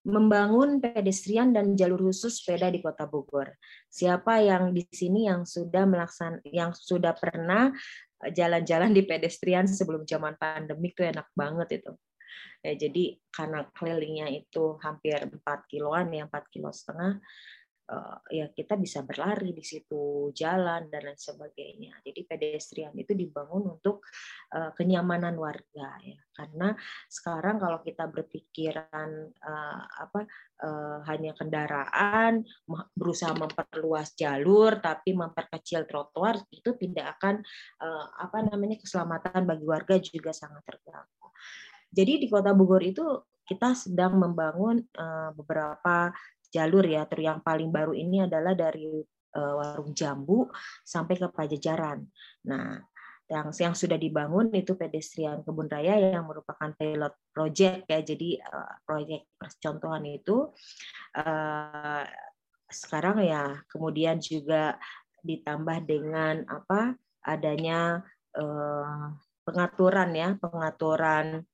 [0.00, 3.52] membangun pedestrian dan jalur khusus sepeda di Kota Bogor.
[3.92, 7.68] Siapa yang di sini yang sudah melaksan yang sudah pernah
[8.24, 11.92] eh, jalan-jalan di pedestrian sebelum zaman pandemi itu enak banget itu.
[12.60, 17.16] Ya, jadi karena kelilingnya itu hampir 4 kiloan ya 4 kilo setengah
[18.30, 21.98] ya kita bisa berlari di situ, jalan dan lain sebagainya.
[22.06, 24.06] Jadi pedestrian itu dibangun untuk
[24.54, 26.18] uh, kenyamanan warga ya.
[26.30, 26.70] Karena
[27.10, 29.10] sekarang kalau kita berpikiran
[29.42, 30.24] uh, apa
[31.08, 32.44] hanya kendaraan
[32.92, 37.40] berusaha memperluas jalur tapi memperkecil trotoar itu tidak akan
[38.20, 41.32] apa namanya keselamatan bagi warga juga sangat terganggu.
[41.88, 44.84] Jadi di Kota Bogor itu kita sedang membangun
[45.32, 46.12] beberapa
[46.50, 47.06] jalur ya.
[47.06, 49.00] Terus yang paling baru ini adalah dari
[49.38, 50.50] uh, warung jambu
[50.82, 52.04] sampai ke Pajajaran.
[52.50, 52.78] Nah,
[53.30, 58.02] yang yang sudah dibangun itu pedestrian kebun raya yang merupakan pilot project ya.
[58.02, 60.50] Jadi uh, proyek percontohan itu
[61.14, 62.02] uh,
[62.70, 64.78] sekarang ya kemudian juga
[65.26, 66.94] ditambah dengan apa
[67.26, 68.00] adanya
[68.38, 69.12] uh,
[69.44, 71.44] pengaturan ya pengaturan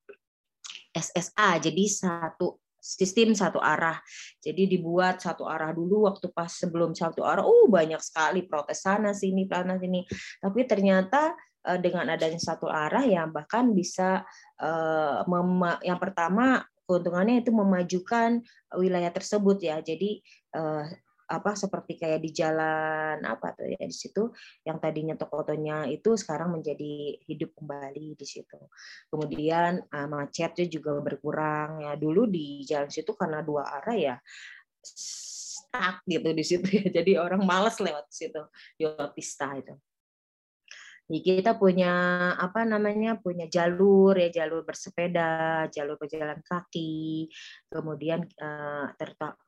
[0.93, 3.99] SSA jadi satu sistem satu arah.
[4.39, 9.11] Jadi dibuat satu arah dulu waktu pas sebelum satu arah, oh banyak sekali protes sana
[9.11, 10.07] sini, sana sini.
[10.39, 11.35] Tapi ternyata
[11.67, 14.23] eh, dengan adanya satu arah ya bahkan bisa
[14.63, 15.19] eh,
[15.83, 18.39] yang pertama keuntungannya itu memajukan
[18.79, 19.83] wilayah tersebut ya.
[19.83, 20.23] Jadi
[20.55, 20.85] eh,
[21.27, 24.31] apa seperti kayak di jalan apa tuh ya di situ
[24.63, 28.59] yang tadinya toko-tokonya itu sekarang menjadi hidup kembali di situ.
[29.11, 31.99] Kemudian uh, macetnya juga berkurang ya.
[31.99, 34.17] Dulu di jalan situ karena dua arah ya
[34.87, 36.87] stuck gitu di situ ya.
[37.03, 38.43] Jadi orang males lewat situ
[38.79, 39.75] di pista itu
[41.07, 41.93] kita punya
[42.35, 47.31] apa namanya punya jalur ya jalur bersepeda, jalur berjalan kaki,
[47.71, 48.91] kemudian uh,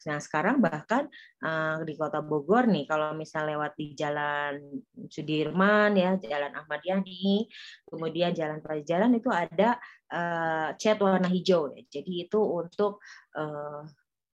[0.07, 1.11] nah sekarang bahkan
[1.43, 4.63] uh, di kota Bogor nih kalau misal lewat di jalan
[5.11, 7.51] Sudirman ya jalan Ahmad Yani,
[7.91, 9.83] kemudian jalan Pajajaran itu ada
[10.15, 11.83] uh, cat warna hijau ya.
[11.91, 13.03] Jadi itu untuk
[13.35, 13.83] uh,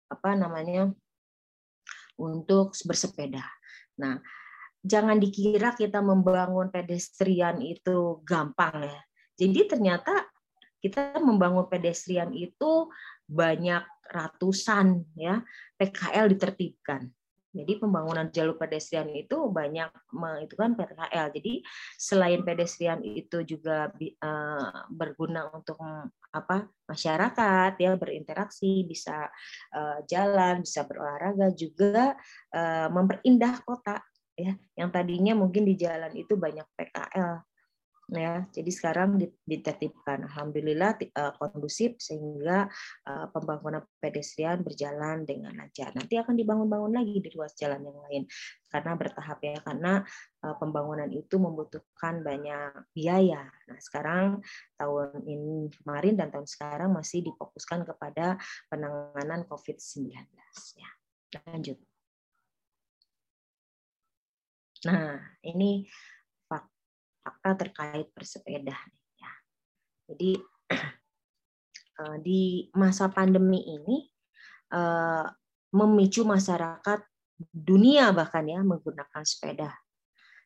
[0.10, 0.90] apa namanya
[2.18, 3.46] untuk bersepeda.
[4.02, 4.18] Nah,
[4.82, 9.02] jangan dikira kita membangun pedestrian itu gampang ya.
[9.38, 10.30] Jadi ternyata
[10.82, 12.90] kita membangun pedestrian itu
[13.30, 15.40] banyak ratusan ya
[15.78, 17.08] PKL ditertibkan.
[17.52, 19.92] Jadi pembangunan jalur pedestrian itu banyak
[20.40, 21.36] itu kan PKL.
[21.36, 21.54] Jadi
[22.00, 25.76] selain pedestrian itu juga uh, berguna untuk
[26.32, 29.28] apa masyarakat ya berinteraksi, bisa
[29.76, 32.16] uh, jalan, bisa berolahraga juga
[32.56, 34.00] uh, memperindah kota
[34.42, 34.54] ya.
[34.78, 37.46] Yang tadinya mungkin di jalan itu banyak PKL
[38.12, 39.16] ya jadi sekarang
[39.48, 40.28] ditertibkan.
[40.28, 42.68] Alhamdulillah eh, kondusif sehingga
[43.08, 45.96] eh, pembangunan pedestrian berjalan dengan lancar.
[45.96, 48.24] Nanti akan dibangun-bangun lagi di ruas jalan yang lain.
[48.68, 50.04] Karena bertahap ya karena
[50.44, 53.48] eh, pembangunan itu membutuhkan banyak biaya.
[53.48, 54.44] Nah sekarang
[54.76, 58.36] tahun ini kemarin dan tahun sekarang masih difokuskan kepada
[58.68, 60.12] penanganan COVID-19
[60.76, 60.92] ya.
[61.48, 61.80] Lanjut
[64.88, 65.86] Nah, ini
[67.22, 68.74] fakta terkait bersepeda.
[69.20, 69.32] Ya.
[70.10, 70.42] Jadi
[72.02, 74.10] eh, di masa pandemi ini
[74.74, 75.28] eh,
[75.72, 77.00] memicu masyarakat
[77.50, 79.70] dunia bahkan ya menggunakan sepeda,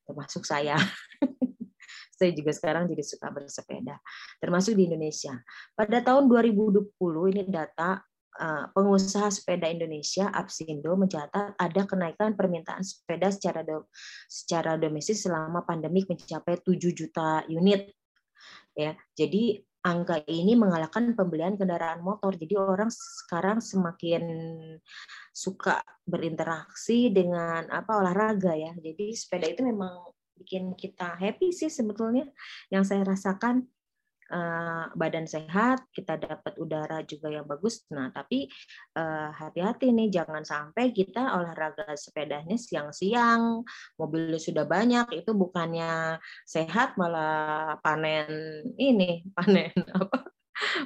[0.08, 0.76] termasuk saya.
[2.15, 4.00] saya juga sekarang jadi suka bersepeda,
[4.39, 5.36] termasuk di Indonesia.
[5.76, 6.95] Pada tahun 2020
[7.36, 8.00] ini data
[8.76, 13.88] pengusaha sepeda Indonesia Apsindo mencatat ada kenaikan permintaan sepeda secara do,
[14.28, 17.91] secara domestik selama pandemi mencapai 7 juta unit.
[18.76, 22.34] Ya, jadi angka ini mengalahkan pembelian kendaraan motor.
[22.34, 24.24] Jadi orang sekarang semakin
[25.30, 28.74] suka berinteraksi dengan apa olahraga ya.
[28.74, 32.26] Jadi sepeda itu memang bikin kita happy sih sebetulnya.
[32.74, 33.69] Yang saya rasakan
[34.31, 37.85] uh, badan sehat, kita dapat udara juga yang bagus.
[37.93, 38.49] Nah, tapi
[38.97, 43.61] uh, hati-hati nih, jangan sampai kita olahraga sepedanya siang-siang,
[43.99, 50.19] mobilnya sudah banyak, itu bukannya sehat malah panen ini, panen apa?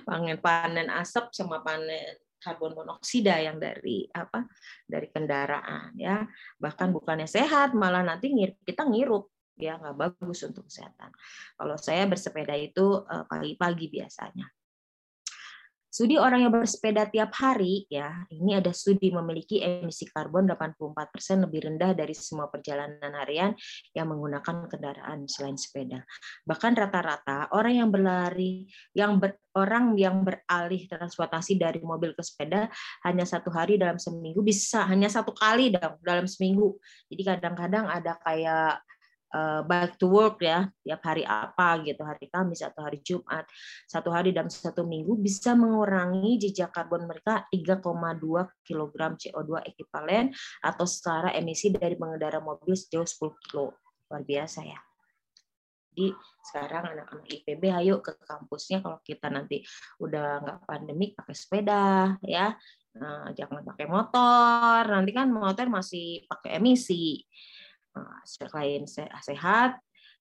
[0.01, 4.47] Panen panen asap sama panen karbon monoksida yang dari apa
[4.87, 6.23] dari kendaraan ya
[6.55, 8.31] bahkan bukannya sehat malah nanti
[8.63, 9.27] kita ngirup
[9.59, 11.11] ya nggak bagus untuk kesehatan.
[11.59, 14.47] Kalau saya bersepeda itu eh, pagi-pagi biasanya.
[15.89, 21.65] Studi orang yang bersepeda tiap hari, ya, ini ada studi memiliki emisi karbon 84% lebih
[21.65, 23.57] rendah dari semua perjalanan harian
[23.97, 26.05] yang menggunakan kendaraan selain sepeda.
[26.45, 32.69] Bahkan rata-rata orang yang berlari, yang ber, orang yang beralih transportasi dari mobil ke sepeda
[33.09, 35.73] hanya satu hari dalam seminggu bisa hanya satu kali
[36.05, 36.77] dalam seminggu.
[37.09, 38.85] Jadi kadang-kadang ada kayak
[39.33, 43.45] uh, back to work ya tiap hari apa gitu hari Kamis atau hari Jumat.
[43.85, 47.85] Satu hari dalam satu minggu bisa mengurangi jejak karbon mereka 3,2
[48.65, 50.33] kg CO2 ekivalen
[50.65, 53.77] atau setara emisi dari pengendara mobil sejauh 10 kilo.
[54.09, 54.79] Luar biasa ya.
[55.89, 56.15] Jadi
[56.45, 59.59] sekarang anak-anak IPB ayo ke kampusnya kalau kita nanti
[59.99, 62.55] udah nggak pandemik pakai sepeda ya.
[62.99, 64.81] Nah, jangan pakai motor.
[64.87, 67.21] Nanti kan motor masih pakai emisi
[68.25, 68.85] selain
[69.23, 69.79] sehat.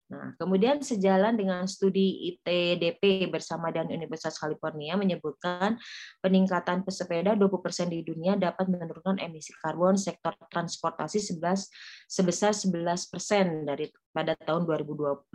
[0.08, 5.76] Nah, kemudian sejalan dengan studi ITDP bersama dengan Universitas California menyebutkan
[6.24, 11.68] peningkatan pesepeda 20% di dunia dapat menurunkan emisi karbon sektor transportasi 11
[12.08, 15.28] sebesar 11% dari pada tahun 2050.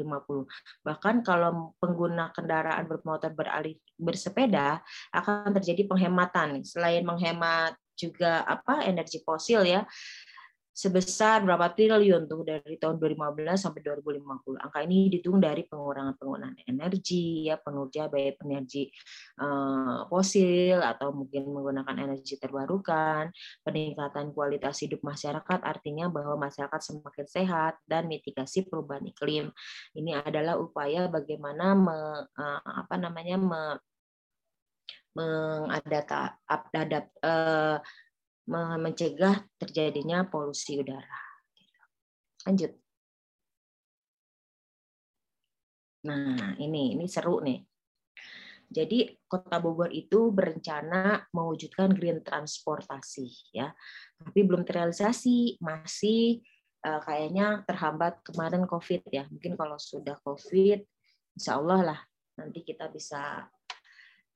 [0.82, 4.82] Bahkan kalau pengguna kendaraan bermotor beralih bersepeda
[5.14, 6.66] akan terjadi penghematan.
[6.66, 9.86] Selain menghemat juga apa energi fosil ya
[10.74, 14.58] sebesar berapa triliun tuh dari tahun 2015 sampai 2050.
[14.58, 18.90] Angka ini dihitung dari pengurangan penggunaan energi, ya pengerja baik energi
[19.38, 23.30] uh, fosil atau mungkin menggunakan energi terbarukan,
[23.62, 29.54] peningkatan kualitas hidup masyarakat artinya bahwa masyarakat semakin sehat dan mitigasi perubahan iklim.
[29.94, 31.98] Ini adalah upaya bagaimana me,
[32.34, 33.62] uh, apa namanya me,
[35.14, 36.42] mengadap
[36.74, 37.78] adapt, uh,
[38.52, 41.22] mencegah terjadinya polusi udara.
[42.44, 42.76] Lanjut.
[46.04, 47.64] Nah, ini ini seru nih.
[48.74, 53.70] Jadi Kota Bogor itu berencana mewujudkan green transportasi ya.
[54.18, 56.42] Tapi belum terrealisasi, masih
[56.84, 59.30] uh, kayaknya terhambat kemarin Covid ya.
[59.30, 60.84] Mungkin kalau sudah Covid
[61.38, 62.00] insya Allah lah
[62.34, 63.46] nanti kita bisa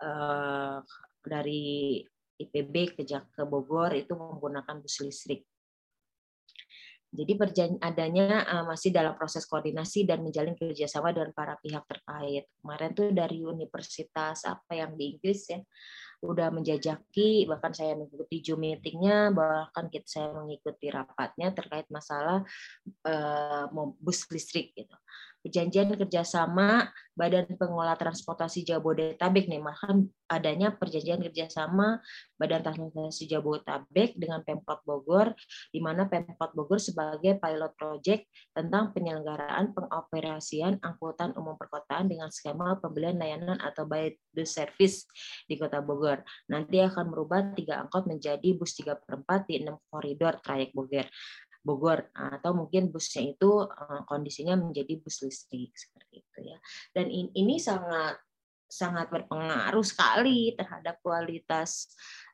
[0.06, 0.78] uh,
[1.26, 2.06] dari
[2.38, 5.46] IPB ke, ke Bogor itu menggunakan bus listrik.
[7.08, 7.34] Jadi
[7.80, 12.46] adanya eh, masih dalam proses koordinasi dan menjalin kerjasama dengan para pihak terkait.
[12.60, 15.64] Kemarin tuh dari universitas apa yang di Inggris ya,
[16.20, 22.44] udah menjajaki, bahkan saya mengikuti Zoom meetingnya, bahkan kita saya mengikuti rapatnya terkait masalah
[23.08, 23.66] uh,
[24.02, 24.98] bus listrik gitu
[25.42, 29.90] perjanjian kerjasama Badan Pengelola Transportasi Jabodetabek nih, maka
[30.30, 31.98] adanya perjanjian kerjasama
[32.38, 35.34] Badan Transportasi Jabodetabek dengan Pemkot Bogor,
[35.74, 42.78] di mana Pemkot Bogor sebagai pilot project tentang penyelenggaraan pengoperasian angkutan umum perkotaan dengan skema
[42.78, 45.10] pembelian layanan atau by the service
[45.50, 46.22] di Kota Bogor.
[46.54, 51.10] Nanti akan merubah tiga angkot menjadi bus 3 per 4 di enam koridor trayek Bogor.
[51.68, 56.58] Bogor atau mungkin busnya itu eh, kondisinya menjadi bus listrik seperti itu ya.
[56.96, 58.24] Dan ini sangat
[58.68, 61.88] sangat berpengaruh sekali terhadap kualitas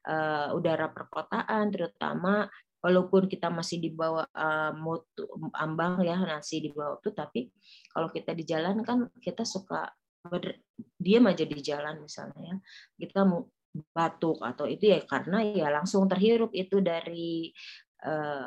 [0.10, 2.50] uh, udara perkotaan terutama
[2.82, 7.54] walaupun kita masih di bawah uh, mutu ambang ya masih di bawah itu tapi
[7.94, 9.94] kalau kita di jalan kan kita suka
[10.26, 10.58] ber,
[10.98, 12.56] diam aja di jalan misalnya ya
[12.98, 13.48] kita mau
[13.94, 17.50] batuk atau itu ya karena ya langsung terhirup itu dari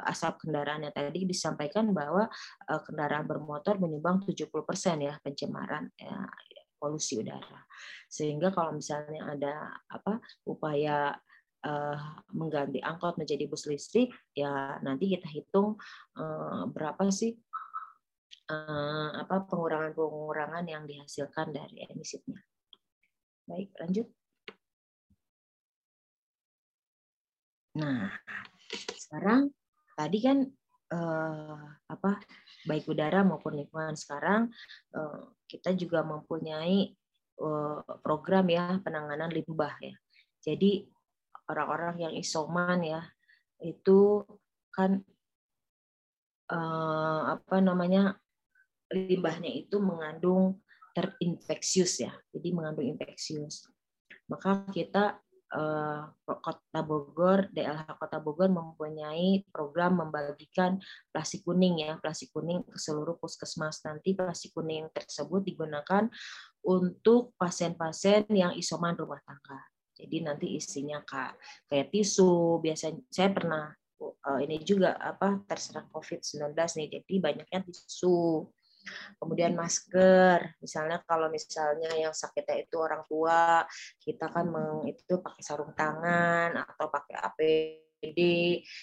[0.04, 2.28] asap kendaraannya tadi disampaikan bahwa
[2.68, 4.52] uh, kendaraan bermotor menyumbang 70%
[5.00, 6.28] ya pencemaran ya,
[6.76, 7.64] polusi udara.
[8.06, 9.54] Sehingga kalau misalnya ada
[9.88, 11.16] apa upaya
[11.64, 11.98] uh,
[12.36, 15.80] mengganti angkot menjadi bus listrik, ya nanti kita hitung
[16.20, 17.34] uh, berapa sih
[18.52, 22.38] uh, apa pengurangan-pengurangan yang dihasilkan dari emisinya.
[23.46, 24.08] Baik, lanjut.
[27.76, 28.08] Nah,
[29.06, 29.54] sekarang
[29.94, 30.42] tadi kan
[30.90, 32.18] uh, apa
[32.66, 34.50] baik udara maupun lingkungan sekarang
[34.98, 36.90] uh, kita juga mempunyai
[37.38, 39.94] uh, program ya penanganan limbah ya.
[40.42, 40.86] Jadi
[41.46, 43.02] orang-orang yang isoman ya
[43.62, 44.26] itu
[44.74, 45.00] kan
[46.50, 48.18] uh, apa namanya
[48.90, 50.62] limbahnya itu mengandung
[50.94, 53.68] terinfeksius ya, jadi mengandung infeksius.
[54.30, 55.20] Maka kita
[55.52, 60.78] eh, Kota Bogor, DLH Kota Bogor mempunyai program membagikan
[61.14, 63.82] plastik kuning ya, plastik kuning ke seluruh puskesmas.
[63.86, 66.10] Nanti plastik kuning tersebut digunakan
[66.66, 69.62] untuk pasien-pasien yang isoman rumah tangga.
[69.96, 73.64] Jadi nanti isinya kayak tisu, biasanya saya pernah
[74.02, 78.44] eh, ini juga apa terserang COVID-19 nih, jadi banyaknya tisu
[79.18, 83.64] kemudian masker misalnya kalau misalnya yang sakitnya itu orang tua
[84.00, 88.20] kita kan meng, itu pakai sarung tangan atau pakai APD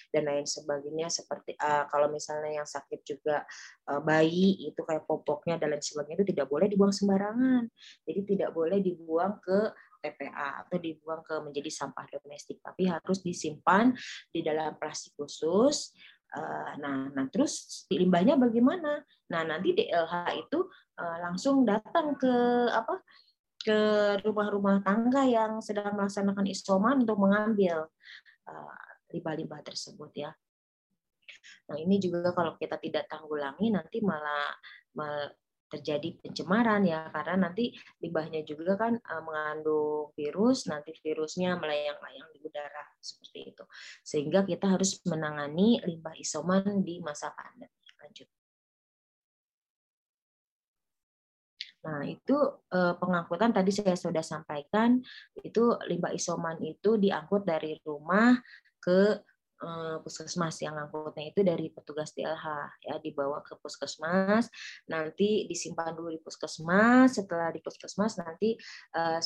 [0.10, 1.08] dan lain sebagainya.
[1.08, 3.45] Seperti uh, kalau misalnya yang sakit juga
[3.89, 7.70] uh, bayi itu kayak popoknya dan lain sebagainya itu tidak boleh dibuang sembarangan.
[8.04, 9.72] Jadi tidak boleh dibuang ke
[10.04, 13.95] TPA atau dibuang ke menjadi sampah domestik tapi harus disimpan
[14.36, 15.95] di dalam plastik khusus
[16.82, 19.06] nah, nah terus limbahnya bagaimana?
[19.30, 20.66] Nah nanti DLH itu
[20.98, 22.34] eh, langsung datang ke
[22.74, 23.02] apa
[23.64, 23.80] ke
[24.26, 27.88] rumah-rumah tangga yang sedang melaksanakan isoman untuk mengambil
[28.50, 30.32] eh, limbah-limbah tersebut ya.
[31.70, 34.52] Nah ini juga kalau kita tidak tanggulangi nanti malah,
[34.98, 35.30] malah
[35.74, 42.39] terjadi pencemaran ya karena nanti limbahnya juga kan uh, mengandung virus nanti virusnya melayang-layang di
[42.45, 43.65] udara seperti itu.
[44.05, 47.74] Sehingga kita harus menangani limbah isoman di masa pandemi.
[47.97, 48.30] Lanjut.
[51.84, 52.38] Nah, itu
[52.71, 55.03] uh, pengangkutan tadi saya sudah sampaikan,
[55.43, 58.39] itu limbah isoman itu diangkut dari rumah
[58.80, 59.19] ke
[59.64, 62.45] Eh, puskesmas yang angkutnya itu dari petugas DLH
[62.84, 64.51] ya dibawa ke puskesmas
[64.91, 68.59] nanti disimpan dulu di puskesmas setelah di puskesmas nanti
[68.91, 69.24] uh,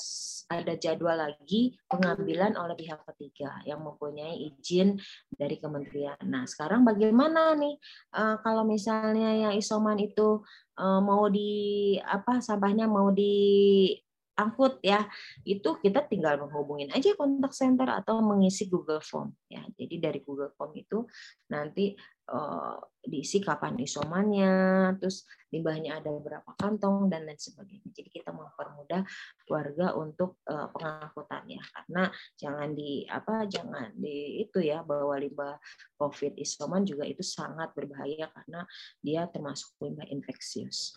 [0.54, 5.02] ada jadwal lagi pengambilan oleh pihak ketiga yang mempunyai izin
[5.34, 6.22] dari kementerian.
[6.30, 7.82] Nah sekarang bagaimana nih
[8.14, 10.46] uh, kalau misalnya yang isoman itu
[10.78, 13.90] mau di apa sampahnya mau di
[14.38, 15.10] angkut ya
[15.42, 19.66] itu kita tinggal menghubungin aja kontak center atau mengisi Google Form ya.
[19.74, 21.10] Jadi dari Google Form itu
[21.50, 21.98] nanti
[22.30, 24.54] uh, diisi kapan isomannya
[25.02, 27.90] terus limbahnya ada berapa kantong dan lain sebagainya.
[27.90, 29.02] Jadi kita mempermudah
[29.50, 31.62] warga untuk uh, pengangkutannya.
[31.74, 32.04] Karena
[32.38, 35.58] jangan di apa jangan di itu ya bahwa limbah
[35.98, 38.62] COVID isoman juga itu sangat berbahaya karena
[39.02, 40.94] dia termasuk limbah infeksius.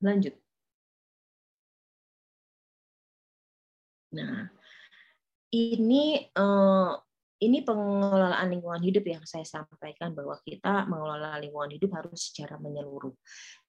[0.00, 0.32] Lanjut
[4.16, 4.50] Nah,
[5.54, 6.92] ini uh,
[7.40, 13.14] ini pengelolaan lingkungan hidup yang saya sampaikan bahwa kita mengelola lingkungan hidup harus secara menyeluruh.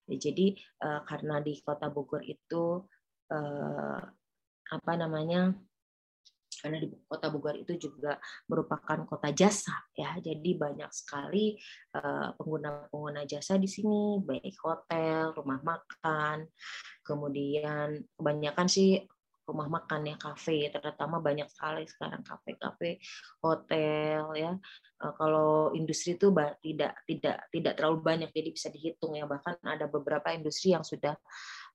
[0.10, 2.84] Ya, jadi uh, karena di Kota Bogor itu
[3.32, 4.02] uh,
[4.72, 5.52] apa namanya
[6.62, 11.58] karena di kota Bogor itu juga merupakan kota jasa ya jadi banyak sekali
[12.38, 16.46] pengguna-pengguna jasa di sini baik hotel rumah makan
[17.02, 19.02] kemudian kebanyakan sih
[19.52, 23.04] rumah makan ya kafe terutama banyak sekali sekarang kafe-kafe
[23.43, 24.52] hotel ya
[25.04, 26.32] eh, kalau industri itu
[26.64, 31.14] tidak tidak tidak terlalu banyak jadi bisa dihitung ya bahkan ada beberapa industri yang sudah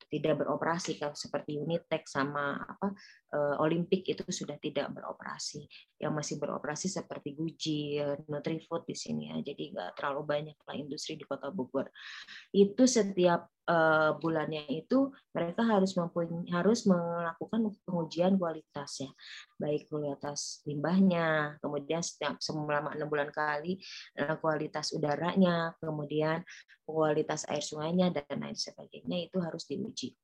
[0.06, 2.94] tidak beroperasi kalau seperti Unitech sama apa
[3.34, 5.66] uh, Olimpik itu sudah tidak beroperasi.
[5.98, 7.98] Yang masih beroperasi seperti Guji,
[8.30, 9.36] Nutrifood di sini ya.
[9.42, 11.90] Jadi nggak terlalu banyak lah industri di Kota Bogor.
[12.54, 19.10] Itu setiap uh, bulannya itu mereka harus mempunyai harus melakukan pengujian kualitasnya
[19.58, 23.78] baik kualitas limbahnya kemudian setiap selama enam bulan kali
[24.16, 26.42] eh, kualitas udaranya kemudian
[26.86, 30.14] kualitas air sungainya dan lain sebagainya itu harus diuji.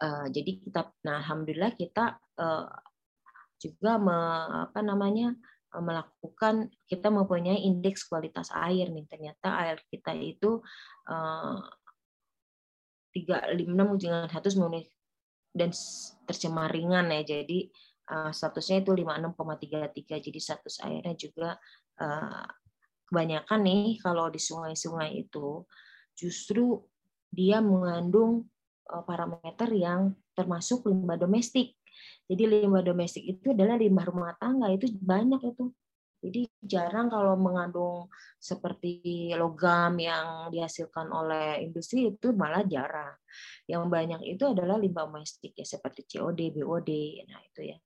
[0.00, 2.72] Uh, jadi kita nah alhamdulillah kita uh,
[3.60, 4.16] juga me,
[4.64, 5.36] apa namanya
[5.78, 9.06] melakukan kita mempunyai indeks kualitas air nih.
[9.06, 10.58] Ternyata air kita itu
[13.14, 14.86] 356 enam hatus memenuhi
[15.50, 15.70] dan
[16.26, 17.22] tercemar ringan ya.
[17.26, 17.66] Jadi
[18.10, 20.26] uh, statusnya itu 56,33.
[20.30, 21.58] Jadi status airnya juga
[22.02, 22.46] uh,
[23.10, 25.66] kebanyakan nih kalau di sungai-sungai itu
[26.14, 26.78] justru
[27.30, 28.46] dia mengandung
[28.90, 31.74] uh, parameter yang termasuk limbah domestik.
[32.30, 35.74] Jadi limbah domestik itu adalah limbah rumah tangga itu banyak itu
[36.20, 43.16] jadi jarang kalau mengandung seperti logam yang dihasilkan oleh industri itu malah jarang.
[43.64, 46.90] Yang banyak itu adalah limbah domestik ya seperti COD, BOD.
[47.24, 47.78] Nah itu ya.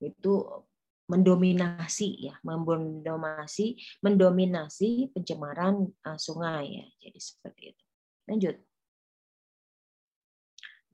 [0.00, 0.64] Itu
[1.06, 6.86] mendominasi ya, mendominasi mendominasi pencemaran eh, sungai ya.
[7.06, 7.84] Jadi seperti itu.
[8.26, 8.65] Lanjut.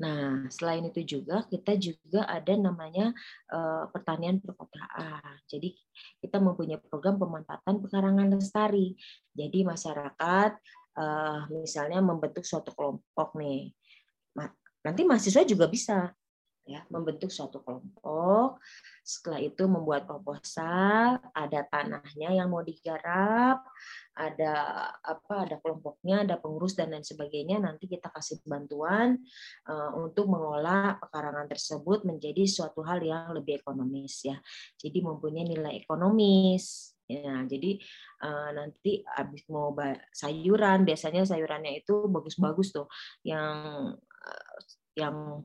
[0.01, 3.13] Nah, selain itu juga kita juga ada namanya
[3.53, 5.37] uh, pertanian perkotaan.
[5.51, 5.77] Jadi
[6.23, 8.97] kita mempunyai program pemanfaatan pekarangan lestari.
[9.37, 10.51] Jadi masyarakat
[10.97, 13.73] uh, misalnya membentuk suatu kelompok nih.
[14.83, 16.11] Nanti mahasiswa juga bisa
[16.63, 18.63] ya membentuk suatu kelompok.
[19.03, 23.67] Setelah itu membuat proposal ada tanahnya yang mau digarap
[24.13, 24.55] ada
[25.01, 27.59] apa ada kelompoknya ada pengurus dan lain sebagainya.
[27.59, 29.19] Nanti kita kasih bantuan
[29.67, 34.39] uh, untuk mengolah pekarangan tersebut menjadi suatu hal yang lebih ekonomis ya.
[34.79, 37.43] Jadi mempunyai nilai ekonomis ya.
[37.49, 37.83] Jadi
[38.23, 39.75] uh, nanti habis mau
[40.15, 42.87] sayuran biasanya sayurannya itu bagus-bagus tuh.
[43.27, 43.57] Yang
[43.99, 44.57] uh,
[44.93, 45.41] yang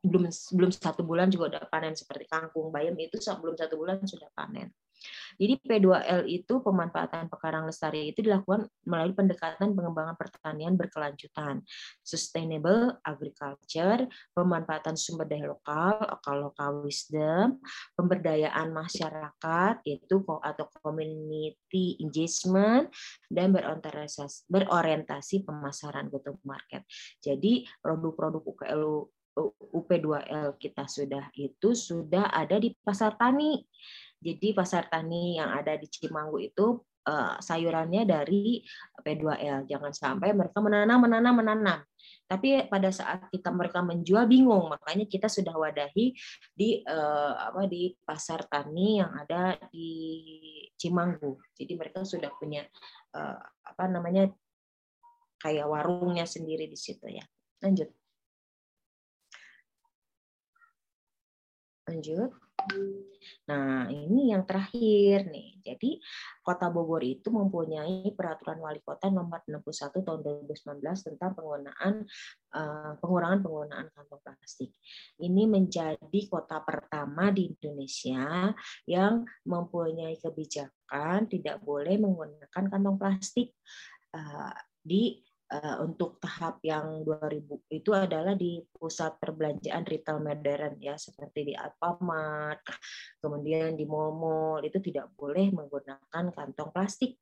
[0.00, 4.28] belum belum satu bulan juga udah panen seperti kangkung bayam itu belum satu bulan sudah
[4.32, 4.72] panen.
[5.40, 11.64] Jadi P2L itu pemanfaatan pekarang lestari itu dilakukan melalui pendekatan pengembangan pertanian berkelanjutan,
[12.04, 14.04] sustainable agriculture,
[14.36, 15.96] pemanfaatan sumber daya lokal,
[16.36, 17.56] lokal wisdom,
[17.96, 22.92] pemberdayaan masyarakat yaitu atau community engagement
[23.32, 26.84] dan berorientasi berorientasi pemasaran go to market.
[27.24, 33.62] Jadi produk-produk UKLU UP2L kita sudah itu sudah ada di pasar tani.
[34.20, 36.76] Jadi pasar tani yang ada di Cimanggu itu
[37.08, 38.60] uh, sayurannya dari
[39.00, 39.64] P2L.
[39.64, 41.80] Jangan sampai mereka menanam, menanam, menanam.
[42.28, 46.14] Tapi pada saat kita mereka menjual bingung, makanya kita sudah wadahi
[46.52, 49.90] di uh, apa di pasar tani yang ada di
[50.76, 51.40] Cimanggu.
[51.56, 52.62] Jadi mereka sudah punya
[53.16, 54.28] uh, apa namanya
[55.40, 57.24] kayak warungnya sendiri di situ ya.
[57.64, 57.99] Lanjut.
[61.90, 62.30] Lanjut.
[63.50, 65.58] Nah, ini yang terakhir nih.
[65.64, 65.98] Jadi,
[66.40, 72.06] Kota Bogor itu mempunyai peraturan wali kota nomor 61 tahun 2019 tentang penggunaan
[72.54, 74.70] uh, pengurangan penggunaan kantong plastik.
[75.18, 78.54] Ini menjadi kota pertama di Indonesia
[78.86, 83.52] yang mempunyai kebijakan tidak boleh menggunakan kantong plastik
[84.14, 85.20] uh, di
[85.50, 91.54] Eh, untuk tahap yang 2000 itu adalah di pusat perbelanjaan retail modern ya seperti di
[91.58, 92.62] Alfamart,
[93.18, 97.18] kemudian di mall-mall itu tidak boleh menggunakan kantong plastik.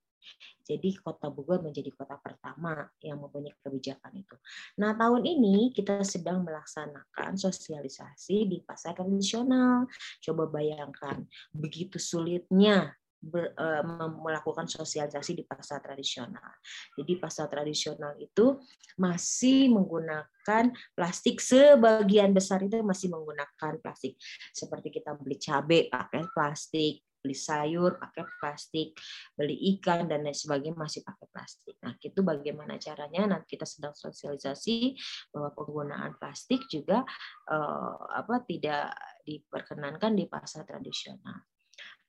[0.61, 4.37] Jadi kota Bogor menjadi kota pertama yang mempunyai kebijakan itu.
[4.77, 9.89] Nah tahun ini kita sedang melaksanakan sosialisasi di pasar tradisional.
[10.21, 11.25] Coba bayangkan
[11.57, 12.93] begitu sulitnya
[13.27, 13.83] uh,
[14.23, 16.59] melakukan sosialisasi di pasar tradisional.
[16.95, 18.59] Jadi pasar tradisional itu
[18.95, 20.65] masih menggunakan
[20.95, 24.15] plastik sebagian besar itu masih menggunakan plastik.
[24.55, 28.95] Seperti kita beli cabai pakai plastik, beli sayur pakai plastik,
[29.35, 31.77] beli ikan dan lain sebagainya masih pakai plastik.
[31.83, 33.35] Nah, itu bagaimana caranya?
[33.35, 34.95] Nanti kita sedang sosialisasi
[35.35, 37.03] bahwa penggunaan plastik juga
[37.51, 38.95] uh, apa tidak
[39.27, 41.58] diperkenankan di pasar tradisional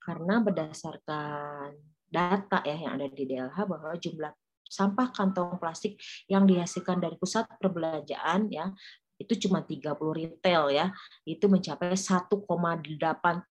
[0.09, 1.77] karena berdasarkan
[2.09, 4.33] data ya yang ada di DLH bahwa jumlah
[4.65, 8.73] sampah kantong plastik yang dihasilkan dari pusat perbelanjaan ya
[9.21, 10.89] itu cuma 30 retail ya
[11.29, 12.25] itu mencapai 1,8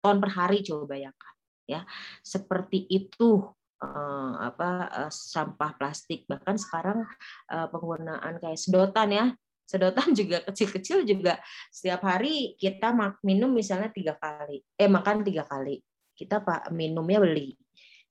[0.03, 1.35] ton per hari coba bayangkan
[1.69, 1.85] ya.
[2.25, 3.45] Seperti itu
[3.85, 6.25] eh, apa eh, sampah plastik.
[6.27, 7.05] Bahkan sekarang
[7.53, 9.27] eh, penggunaan kayak sedotan ya
[9.69, 11.37] sedotan juga kecil-kecil juga
[11.69, 15.85] setiap hari kita minum misalnya tiga kali eh makan tiga kali
[16.19, 17.55] kita pak minumnya beli.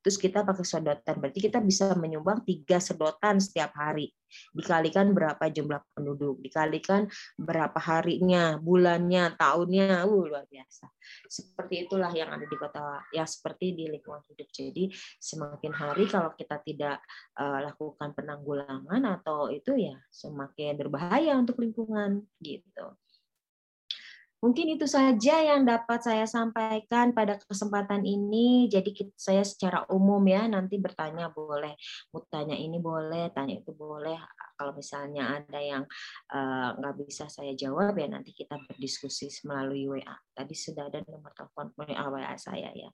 [0.07, 4.07] Terus kita pakai sedotan berarti kita bisa menyumbang tiga sedotan setiap hari.
[4.55, 6.39] Dikalikan berapa jumlah penduduk.
[6.39, 10.07] Dikalikan berapa harinya bulannya tahunnya.
[10.07, 10.87] Uh, luar biasa.
[11.27, 14.47] Seperti itulah yang ada di kota ya seperti di lingkungan hidup.
[14.47, 17.03] Jadi semakin hari kalau kita tidak
[17.35, 22.95] uh, lakukan penanggulangan atau itu ya semakin berbahaya untuk lingkungan gitu
[24.37, 28.69] Mungkin itu saja yang dapat saya sampaikan pada kesempatan ini.
[28.69, 31.73] Jadi saya secara umum ya nanti bertanya boleh,
[32.13, 34.21] mau tanya ini boleh, tanya itu boleh.
[34.53, 35.83] Kalau misalnya ada yang
[36.33, 40.15] uh, nggak bisa saya jawab ya nanti kita berdiskusi melalui WA.
[40.37, 42.93] Tadi sudah ada nomor telepon WA saya ya.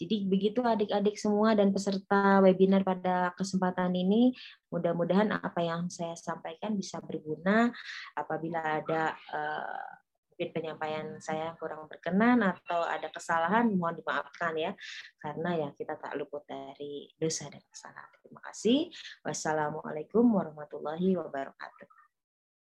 [0.00, 4.34] Jadi begitu adik-adik semua dan peserta webinar pada kesempatan ini,
[4.72, 7.70] mudah-mudahan apa yang saya sampaikan bisa berguna
[8.18, 10.01] apabila ada uh,
[10.42, 14.74] mungkin penyampaian saya kurang berkenan atau ada kesalahan mohon dimaafkan ya
[15.22, 18.10] karena ya kita tak luput dari dosa dan kesalahan.
[18.18, 18.90] Terima kasih.
[19.22, 22.01] Wassalamualaikum warahmatullahi wabarakatuh.